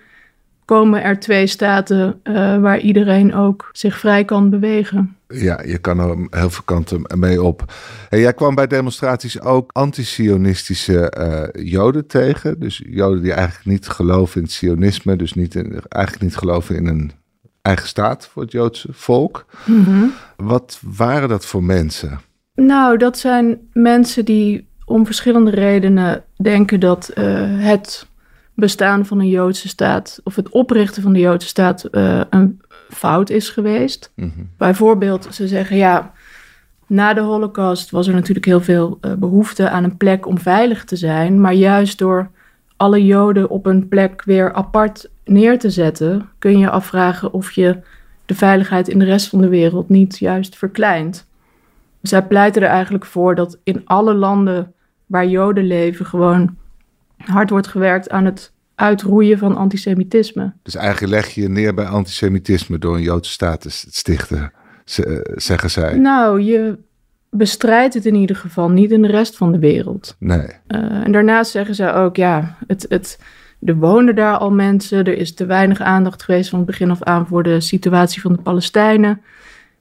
komen 0.67 1.03
er 1.03 1.19
twee 1.19 1.47
staten 1.47 2.19
uh, 2.23 2.33
waar 2.57 2.79
iedereen 2.79 3.33
ook 3.33 3.69
zich 3.71 3.99
vrij 3.99 4.25
kan 4.25 4.49
bewegen. 4.49 5.15
Ja, 5.27 5.61
je 5.65 5.77
kan 5.77 5.99
er 5.99 6.27
heel 6.29 6.49
veel 6.49 6.63
kanten 6.65 7.01
mee 7.15 7.43
op. 7.43 7.73
En 8.09 8.19
jij 8.19 8.33
kwam 8.33 8.55
bij 8.55 8.67
demonstraties 8.67 9.41
ook 9.41 9.69
anti-sionistische 9.73 11.13
uh, 11.17 11.65
Joden 11.65 12.07
tegen. 12.07 12.59
Dus 12.59 12.83
Joden 12.85 13.21
die 13.21 13.33
eigenlijk 13.33 13.65
niet 13.65 13.87
geloven 13.87 14.35
in 14.35 14.43
het 14.43 14.51
sionisme, 14.51 15.15
dus 15.15 15.33
niet 15.33 15.55
in, 15.55 15.79
eigenlijk 15.89 16.23
niet 16.23 16.37
geloven 16.37 16.75
in 16.75 16.87
een 16.87 17.11
eigen 17.61 17.87
staat 17.87 18.27
voor 18.27 18.41
het 18.41 18.51
Joodse 18.51 18.87
volk. 18.91 19.45
Mm 19.65 20.13
Wat 20.35 20.79
waren 20.81 21.29
dat 21.29 21.45
voor 21.45 21.63
mensen? 21.63 22.19
Nou, 22.55 22.97
dat 22.97 23.17
zijn 23.17 23.57
mensen 23.73 24.25
die 24.25 24.67
om 24.85 25.05
verschillende 25.05 25.51
redenen 25.51 26.23
denken 26.35 26.79
dat 26.79 27.11
uh, 27.15 27.23
het 27.63 28.07
bestaan 28.59 29.05
van 29.05 29.19
een 29.19 29.29
Joodse 29.29 29.67
staat, 29.67 30.19
of 30.23 30.35
het 30.35 30.49
oprichten 30.49 31.01
van 31.01 31.13
de 31.13 31.19
Joodse 31.19 31.47
staat, 31.47 31.85
uh, 31.91 32.21
een 32.29 32.61
fout 32.89 33.29
is 33.29 33.49
geweest. 33.49 34.11
Mhm. 34.15 34.29
Bijvoorbeeld, 34.57 35.27
ze 35.31 35.47
zeggen 35.47 35.77
ja, 35.77 36.13
na 36.87 37.13
de 37.13 37.21
Holocaust 37.21 37.91
was 37.91 38.07
er 38.07 38.13
natuurlijk 38.13 38.45
heel 38.45 38.61
veel 38.61 38.97
uh, 39.01 39.13
behoefte 39.13 39.69
aan 39.69 39.83
een 39.83 39.97
plek 39.97 40.25
om 40.25 40.37
veilig 40.37 40.83
te 40.83 40.95
zijn, 40.95 41.41
maar 41.41 41.53
juist 41.53 41.97
door 41.97 42.29
alle 42.77 43.05
Joden 43.05 43.49
op 43.49 43.65
een 43.65 43.87
plek 43.87 44.23
weer 44.23 44.53
apart 44.53 45.09
neer 45.25 45.59
te 45.59 45.69
zetten, 45.69 46.29
kun 46.39 46.59
je 46.59 46.69
afvragen 46.69 47.33
of 47.33 47.51
je 47.51 47.79
de 48.25 48.35
veiligheid 48.35 48.87
in 48.87 48.99
de 48.99 49.05
rest 49.05 49.27
van 49.27 49.41
de 49.41 49.49
wereld 49.49 49.89
niet 49.89 50.17
juist 50.17 50.55
verkleint. 50.55 51.27
Zij 52.01 52.23
pleiten 52.23 52.61
er 52.61 52.69
eigenlijk 52.69 53.05
voor 53.05 53.35
dat 53.35 53.57
in 53.63 53.81
alle 53.85 54.13
landen 54.13 54.73
waar 55.05 55.27
Joden 55.27 55.67
leven 55.67 56.05
gewoon 56.05 56.55
hard 57.17 57.49
wordt 57.49 57.67
gewerkt 57.67 58.09
aan 58.09 58.25
het 58.25 58.51
uitroeien 58.75 59.37
van 59.37 59.55
antisemitisme. 59.55 60.53
Dus 60.63 60.75
eigenlijk 60.75 61.13
leg 61.13 61.29
je 61.29 61.41
je 61.41 61.49
neer 61.49 61.73
bij 61.73 61.85
antisemitisme 61.85 62.77
door 62.77 62.95
een 62.95 63.01
Joodse 63.01 63.31
staat 63.31 63.61
te 63.61 63.69
stichten, 63.69 64.51
eh, 64.95 65.19
zeggen 65.35 65.69
zij. 65.69 65.97
Nou, 65.97 66.41
je 66.41 66.77
bestrijdt 67.29 67.93
het 67.93 68.05
in 68.05 68.15
ieder 68.15 68.35
geval 68.35 68.69
niet 68.69 68.91
in 68.91 69.01
de 69.01 69.07
rest 69.07 69.37
van 69.37 69.51
de 69.51 69.59
wereld. 69.59 70.15
Nee. 70.19 70.47
Uh, 70.67 71.05
en 71.05 71.11
daarnaast 71.11 71.51
zeggen 71.51 71.75
zij 71.75 71.93
ook, 71.93 72.15
ja, 72.15 72.57
het, 72.67 72.85
het, 72.89 73.19
er 73.63 73.75
wonen 73.75 74.15
daar 74.15 74.37
al 74.37 74.51
mensen, 74.51 75.05
er 75.05 75.17
is 75.17 75.33
te 75.33 75.45
weinig 75.45 75.79
aandacht 75.79 76.23
geweest 76.23 76.49
van 76.49 76.59
het 76.59 76.67
begin 76.67 76.91
af 76.91 77.03
aan 77.03 77.27
voor 77.27 77.43
de 77.43 77.61
situatie 77.61 78.21
van 78.21 78.33
de 78.33 78.41
Palestijnen. 78.41 79.21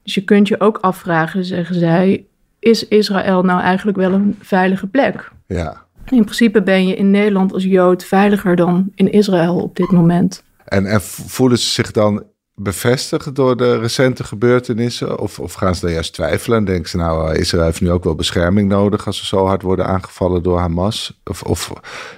Dus 0.02 0.14
je 0.14 0.24
kunt 0.24 0.48
je 0.48 0.60
ook 0.60 0.78
afvragen, 0.78 1.44
zeggen 1.44 1.74
zij, 1.74 2.24
is 2.58 2.88
Israël 2.88 3.42
nou 3.42 3.60
eigenlijk 3.60 3.96
wel 3.96 4.12
een 4.12 4.36
veilige 4.40 4.86
plek? 4.86 5.30
Ja. 5.46 5.85
In 6.10 6.24
principe 6.24 6.62
ben 6.62 6.86
je 6.86 6.94
in 6.96 7.10
Nederland 7.10 7.52
als 7.52 7.64
Jood 7.64 8.04
veiliger 8.04 8.56
dan 8.56 8.90
in 8.94 9.12
Israël 9.12 9.56
op 9.56 9.76
dit 9.76 9.90
moment. 9.90 10.42
En, 10.64 10.86
en 10.86 11.00
voelen 11.02 11.58
ze 11.58 11.70
zich 11.70 11.90
dan 11.90 12.24
bevestigd 12.54 13.34
door 13.34 13.56
de 13.56 13.78
recente 13.78 14.24
gebeurtenissen? 14.24 15.20
Of, 15.20 15.38
of 15.38 15.52
gaan 15.52 15.74
ze 15.74 15.80
dan 15.80 15.92
juist 15.92 16.12
twijfelen 16.12 16.58
en 16.58 16.64
denken 16.64 16.88
ze, 16.88 16.96
nou, 16.96 17.32
eh, 17.32 17.40
Israël 17.40 17.64
heeft 17.64 17.80
nu 17.80 17.90
ook 17.90 18.04
wel 18.04 18.14
bescherming 18.14 18.68
nodig 18.68 19.06
als 19.06 19.18
ze 19.18 19.26
zo 19.26 19.46
hard 19.46 19.62
worden 19.62 19.86
aangevallen 19.86 20.42
door 20.42 20.58
Hamas? 20.58 21.20
Of, 21.24 21.42
of 21.42 21.72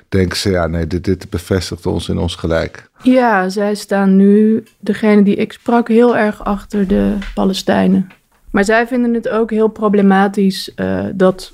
denken 0.09 0.37
ze, 0.37 0.51
ja, 0.51 0.67
nee, 0.67 0.87
dit, 0.87 1.05
dit 1.05 1.31
bevestigt 1.31 1.87
ons 1.87 2.09
in 2.09 2.19
ons 2.19 2.35
gelijk? 2.35 2.91
Ja, 3.03 3.49
zij 3.49 3.75
staan 3.75 4.17
nu, 4.17 4.65
degene 4.81 5.23
die 5.23 5.37
ik 5.37 5.53
sprak, 5.53 5.89
heel 5.89 6.17
erg 6.17 6.45
achter 6.45 6.89
de 6.89 7.17
Palestijnen. 7.35 8.09
Maar 8.51 8.65
zij 8.65 8.87
vinden 8.87 9.15
het 9.15 9.29
ook 9.29 9.51
heel 9.51 9.69
problematisch 9.69 10.73
uh, 10.77 11.05
dat 11.15 11.53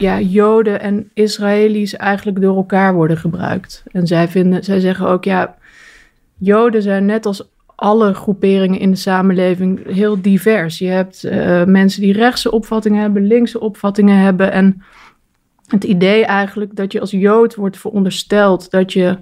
ja, 0.00 0.20
Joden 0.20 0.80
en 0.80 1.10
Israëli's 1.14 1.96
eigenlijk 1.96 2.40
door 2.40 2.56
elkaar 2.56 2.94
worden 2.94 3.16
gebruikt. 3.16 3.82
En 3.92 4.06
zij, 4.06 4.28
vinden, 4.28 4.64
zij 4.64 4.80
zeggen 4.80 5.08
ook, 5.08 5.24
ja, 5.24 5.56
Joden 6.38 6.82
zijn 6.82 7.04
net 7.04 7.26
als 7.26 7.48
alle 7.74 8.14
groeperingen 8.14 8.78
in 8.78 8.90
de 8.90 8.96
samenleving 8.96 9.92
heel 9.92 10.22
divers. 10.22 10.78
Je 10.78 10.86
hebt 10.86 11.24
uh, 11.24 11.64
mensen 11.64 12.00
die 12.00 12.12
rechtse 12.12 12.50
opvattingen 12.50 13.00
hebben, 13.00 13.26
linkse 13.26 13.60
opvattingen 13.60 14.16
hebben. 14.18 14.52
En 14.52 14.82
het 15.66 15.84
idee 15.84 16.24
eigenlijk 16.24 16.76
dat 16.76 16.92
je 16.92 17.00
als 17.00 17.10
Jood 17.10 17.54
wordt 17.54 17.78
verondersteld 17.78 18.70
dat 18.70 18.92
je 18.92 19.16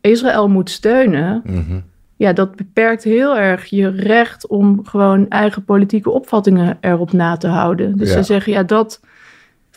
Israël 0.00 0.48
moet 0.48 0.70
steunen. 0.70 1.42
Mm 1.44 1.82
Ja, 2.16 2.32
dat 2.32 2.56
beperkt 2.56 3.04
heel 3.04 3.36
erg 3.36 3.64
je 3.64 3.88
recht 3.88 4.46
om 4.46 4.80
gewoon 4.84 5.28
eigen 5.28 5.64
politieke 5.64 6.10
opvattingen 6.10 6.78
erop 6.80 7.12
na 7.12 7.36
te 7.36 7.48
houden. 7.48 7.96
Dus 7.96 8.08
Ja. 8.08 8.14
ze 8.16 8.22
zeggen, 8.22 8.52
ja, 8.52 8.62
dat 8.62 9.00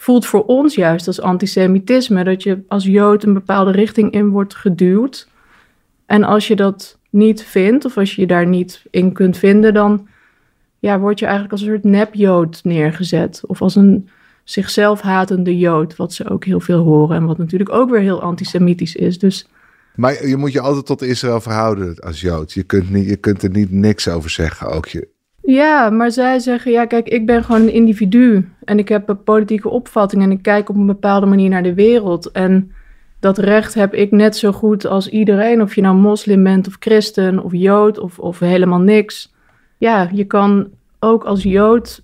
voelt 0.05 0.25
voor 0.25 0.45
ons 0.45 0.75
juist 0.75 1.07
als 1.07 1.21
antisemitisme. 1.21 2.23
Dat 2.23 2.43
je 2.43 2.63
als 2.67 2.83
Jood 2.83 3.23
een 3.23 3.33
bepaalde 3.33 3.71
richting 3.71 4.11
in 4.11 4.29
wordt 4.29 4.55
geduwd. 4.55 5.27
En 6.05 6.23
als 6.23 6.47
je 6.47 6.55
dat 6.55 6.97
niet 7.09 7.43
vindt, 7.43 7.85
of 7.85 7.97
als 7.97 8.15
je 8.15 8.21
je 8.21 8.27
daar 8.27 8.47
niet 8.47 8.83
in 8.89 9.13
kunt 9.13 9.37
vinden, 9.37 9.73
dan 9.73 10.07
ja, 10.79 10.99
word 10.99 11.19
je 11.19 11.25
eigenlijk 11.25 11.53
als 11.53 11.61
een 11.61 11.67
soort 11.67 11.83
nep-Jood 11.83 12.59
neergezet. 12.63 13.41
Of 13.45 13.61
als 13.61 13.75
een 13.75 14.09
zichzelf 14.43 15.01
hatende 15.01 15.57
Jood, 15.57 15.95
wat 15.95 16.13
ze 16.13 16.29
ook 16.29 16.45
heel 16.45 16.59
veel 16.59 16.83
horen. 16.83 17.15
En 17.15 17.25
wat 17.25 17.37
natuurlijk 17.37 17.71
ook 17.71 17.89
weer 17.89 18.01
heel 18.01 18.21
antisemitisch 18.21 18.95
is. 18.95 19.19
Dus 19.19 19.47
Maar 19.95 20.27
je 20.27 20.37
moet 20.37 20.51
je 20.51 20.61
altijd 20.61 20.85
tot 20.85 21.01
Israël 21.01 21.41
verhouden 21.41 21.99
als 21.99 22.21
Jood. 22.21 22.53
Je 22.53 22.63
kunt, 22.63 22.89
niet, 22.89 23.07
je 23.07 23.17
kunt 23.17 23.43
er 23.43 23.49
niet 23.49 23.71
niks 23.71 24.07
over 24.07 24.29
zeggen. 24.29 24.67
Ook 24.67 24.87
je, 24.87 25.07
Ja, 25.45 25.89
maar 25.89 26.11
zij 26.11 26.39
zeggen, 26.39 26.71
ja 26.71 26.85
kijk, 26.85 27.07
ik 27.07 27.25
ben 27.25 27.43
gewoon 27.43 27.61
een 27.61 27.73
individu 27.73 28.49
en 28.63 28.79
ik 28.79 28.89
heb 28.89 29.09
een 29.09 29.23
politieke 29.23 29.69
opvatting 29.69 30.23
en 30.23 30.31
ik 30.31 30.41
kijk 30.41 30.69
op 30.69 30.75
een 30.75 30.85
bepaalde 30.85 31.25
manier 31.25 31.49
naar 31.49 31.63
de 31.63 31.73
wereld. 31.73 32.31
En 32.31 32.71
dat 33.19 33.37
recht 33.37 33.73
heb 33.73 33.93
ik 33.93 34.11
net 34.11 34.37
zo 34.37 34.51
goed 34.51 34.85
als 34.85 35.09
iedereen, 35.09 35.61
of 35.61 35.75
je 35.75 35.81
nou 35.81 35.95
moslim 35.95 36.43
bent 36.43 36.67
of 36.67 36.75
christen 36.79 37.43
of 37.43 37.51
jood 37.53 37.99
of, 37.99 38.19
of 38.19 38.39
helemaal 38.39 38.79
niks. 38.79 39.33
Ja, 39.77 40.09
je 40.11 40.23
kan 40.25 40.67
ook 40.99 41.23
als 41.23 41.43
jood 41.43 42.03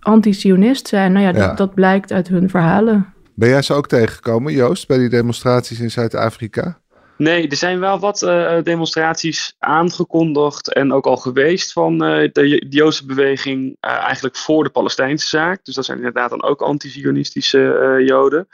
anti-sionist 0.00 0.88
zijn. 0.88 1.12
Nou 1.12 1.24
ja, 1.24 1.32
dat, 1.32 1.42
Ja. 1.42 1.54
dat 1.54 1.74
blijkt 1.74 2.12
uit 2.12 2.28
hun 2.28 2.50
verhalen. 2.50 3.06
Ben 3.34 3.48
jij 3.48 3.62
ze 3.62 3.74
ook 3.74 3.88
tegengekomen, 3.88 4.52
Joost, 4.52 4.88
bij 4.88 4.98
die 4.98 5.08
demonstraties 5.08 5.80
in 5.80 5.90
Zuid-Afrika? 5.90 6.78
Nee, 7.18 7.48
er 7.48 7.56
zijn 7.56 7.80
wel 7.80 7.98
wat 7.98 8.22
uh, 8.22 8.62
demonstraties 8.62 9.54
aangekondigd 9.58 10.72
en 10.72 10.92
ook 10.92 11.06
al 11.06 11.16
geweest 11.16 11.72
van 11.72 11.92
uh, 11.92 12.28
de 12.32 12.66
Joostenbeweging 12.68 13.76
uh, 13.80 13.90
eigenlijk 13.90 14.36
voor 14.36 14.64
de 14.64 14.70
Palestijnse 14.70 15.28
zaak. 15.28 15.64
Dus 15.64 15.74
dat 15.74 15.84
zijn 15.84 15.98
inderdaad 15.98 16.30
dan 16.30 16.42
ook 16.42 16.62
anti-Zionistische 16.62 18.02
Joden. 18.06 18.48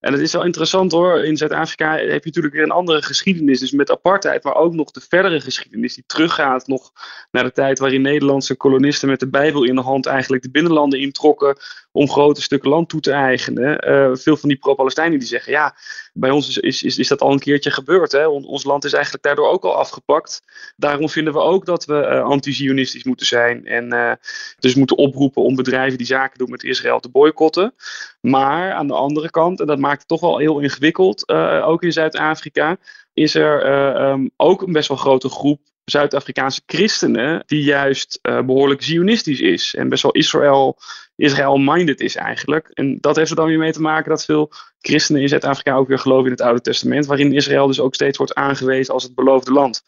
En 0.00 0.12
het 0.12 0.20
is 0.20 0.32
wel 0.32 0.44
interessant 0.44 0.92
hoor. 0.92 1.24
In 1.24 1.36
Zuid-Afrika 1.36 1.92
heb 1.92 2.06
je 2.06 2.20
natuurlijk 2.24 2.54
weer 2.54 2.62
een 2.62 2.70
andere 2.70 3.02
geschiedenis. 3.02 3.60
Dus 3.60 3.70
met 3.70 3.90
apartheid, 3.90 4.44
maar 4.44 4.54
ook 4.54 4.72
nog 4.72 4.90
de 4.90 5.00
verdere 5.08 5.40
geschiedenis 5.40 5.94
die 5.94 6.04
teruggaat 6.06 6.66
nog 6.66 6.92
naar 7.30 7.44
de 7.44 7.52
tijd 7.52 7.78
waarin 7.78 8.02
Nederlandse 8.02 8.56
kolonisten 8.56 9.08
met 9.08 9.20
de 9.20 9.28
Bijbel 9.28 9.64
in 9.64 9.74
de 9.74 9.80
hand 9.80 10.06
eigenlijk 10.06 10.42
de 10.42 10.50
binnenlanden 10.50 11.00
introkken 11.00 11.56
om 11.96 12.10
grote 12.10 12.42
stukken 12.42 12.70
land 12.70 12.88
toe 12.88 13.00
te 13.00 13.10
eigenen. 13.10 13.88
Uh, 13.90 14.10
veel 14.16 14.36
van 14.36 14.48
die 14.48 14.58
pro-Palestijnen 14.58 15.18
die 15.18 15.28
zeggen, 15.28 15.52
ja, 15.52 15.76
bij 16.12 16.30
ons 16.30 16.58
is, 16.58 16.82
is, 16.82 16.98
is, 16.98 17.08
dat 17.08 17.20
al 17.20 17.32
een 17.32 17.38
keertje 17.38 17.70
gebeurd. 17.70 18.12
Hè? 18.12 18.26
ons 18.26 18.64
land 18.64 18.84
is 18.84 18.92
eigenlijk 18.92 19.24
daardoor 19.24 19.48
ook 19.48 19.64
al 19.64 19.74
afgepakt. 19.74 20.42
Daarom 20.76 21.08
vinden 21.08 21.32
we 21.32 21.38
ook 21.38 21.66
dat 21.66 21.84
we 21.84 21.94
uh, 21.94 22.22
anti-Zionistisch 22.22 23.04
moeten 23.04 23.26
zijn. 23.26 23.66
En 23.66 23.94
uh, 23.94 24.12
dus 24.58 24.74
moeten 24.74 24.96
oproepen 24.96 25.42
om 25.42 25.54
bedrijven 25.54 25.98
die 25.98 26.06
zaken 26.06 26.38
doen 26.38 26.50
met 26.50 26.64
Israël 26.64 27.00
te 27.00 27.08
boycotten. 27.08 27.74
Maar 28.20 28.72
aan 28.72 28.86
de 28.86 28.94
andere 28.94 29.30
kant, 29.30 29.60
en 29.60 29.66
dat 29.66 29.78
maakt 29.78 29.98
het 29.98 30.08
toch 30.08 30.20
wel 30.20 30.38
heel 30.38 30.58
ingewikkeld, 30.58 31.28
ook 31.62 31.82
in 31.82 31.92
Zuid-Afrika, 31.92 32.76
is 33.12 33.34
er 33.34 33.66
um, 34.10 34.30
ook 34.36 34.62
een 34.62 34.72
best 34.72 34.88
wel 34.88 34.96
grote 34.96 35.28
groep 35.28 35.60
Zuid-Afrikaanse 35.90 36.60
christenen, 36.66 37.42
die 37.46 37.62
juist 37.62 38.18
uh, 38.22 38.42
behoorlijk 38.42 38.82
zionistisch 38.82 39.40
is. 39.40 39.74
En 39.74 39.88
best 39.88 40.02
wel 40.02 40.12
Israël, 40.12 40.78
Israël-minded 41.16 42.00
is 42.00 42.16
eigenlijk. 42.16 42.68
En 42.72 42.98
dat 43.00 43.16
heeft 43.16 43.30
er 43.30 43.36
dan 43.36 43.46
weer 43.46 43.58
mee 43.58 43.72
te 43.72 43.80
maken 43.80 44.10
dat 44.10 44.24
veel 44.24 44.52
christenen 44.80 45.22
in 45.22 45.28
Zuid-Afrika 45.28 45.74
ook 45.74 45.88
weer 45.88 45.98
geloven 45.98 46.24
in 46.24 46.30
het 46.30 46.40
Oude 46.40 46.60
Testament, 46.60 47.06
waarin 47.06 47.32
Israël 47.32 47.66
dus 47.66 47.80
ook 47.80 47.94
steeds 47.94 48.18
wordt 48.18 48.34
aangewezen 48.34 48.94
als 48.94 49.02
het 49.02 49.14
beloofde 49.14 49.52
land. 49.52 49.82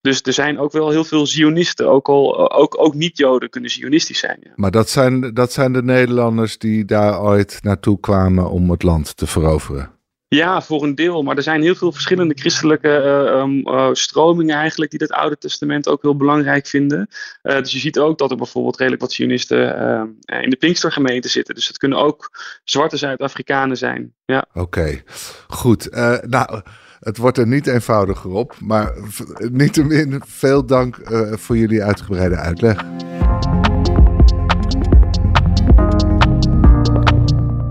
Dus 0.00 0.22
er 0.22 0.32
zijn 0.32 0.58
ook 0.58 0.72
wel 0.72 0.90
heel 0.90 1.04
veel 1.04 1.26
Zionisten, 1.26 1.88
ook, 1.88 2.08
al, 2.08 2.52
ook, 2.52 2.80
ook 2.82 2.94
niet-Joden 2.94 3.50
kunnen 3.50 3.70
Zionistisch 3.70 4.18
zijn. 4.18 4.38
Ja. 4.40 4.50
Maar 4.54 4.70
dat 4.70 4.88
zijn, 4.88 5.34
dat 5.34 5.52
zijn 5.52 5.72
de 5.72 5.82
Nederlanders 5.82 6.58
die 6.58 6.84
daar 6.84 7.22
ooit 7.22 7.58
naartoe 7.62 8.00
kwamen 8.00 8.50
om 8.50 8.70
het 8.70 8.82
land 8.82 9.16
te 9.16 9.26
veroveren? 9.26 9.90
Ja, 10.36 10.62
voor 10.62 10.82
een 10.82 10.94
deel. 10.94 11.22
Maar 11.22 11.36
er 11.36 11.42
zijn 11.42 11.62
heel 11.62 11.74
veel 11.74 11.92
verschillende 11.92 12.34
christelijke 12.34 12.88
uh, 13.64 13.88
stromingen 13.92 14.56
eigenlijk 14.56 14.90
die 14.90 15.00
het 15.02 15.12
Oude 15.12 15.38
Testament 15.38 15.88
ook 15.88 16.02
heel 16.02 16.16
belangrijk 16.16 16.66
vinden. 16.66 17.08
Uh, 17.42 17.56
dus 17.58 17.72
je 17.72 17.78
ziet 17.78 17.98
ook 17.98 18.18
dat 18.18 18.30
er 18.30 18.36
bijvoorbeeld 18.36 18.76
redelijk 18.76 19.02
wat 19.02 19.12
Zionisten 19.12 19.58
in 20.24 20.50
de 20.50 20.56
Pinkstergemeente 20.56 21.28
zitten. 21.28 21.54
Dus 21.54 21.68
het 21.68 21.78
kunnen 21.78 21.98
ook 21.98 22.30
zwarte 22.64 22.96
Zuid-Afrikanen 22.96 23.76
zijn. 23.76 24.14
Ja. 24.24 24.44
Oké, 24.52 25.02
goed. 25.48 25.90
nou, 26.26 26.60
het 27.00 27.16
wordt 27.16 27.38
er 27.38 27.46
niet 27.46 27.66
eenvoudiger 27.66 28.30
op. 28.30 28.54
Maar 28.60 28.92
niettemin 29.38 30.22
veel 30.26 30.66
dank 30.66 30.98
voor 31.30 31.56
jullie 31.56 31.82
uitgebreide 31.82 32.36
uitleg. 32.36 32.84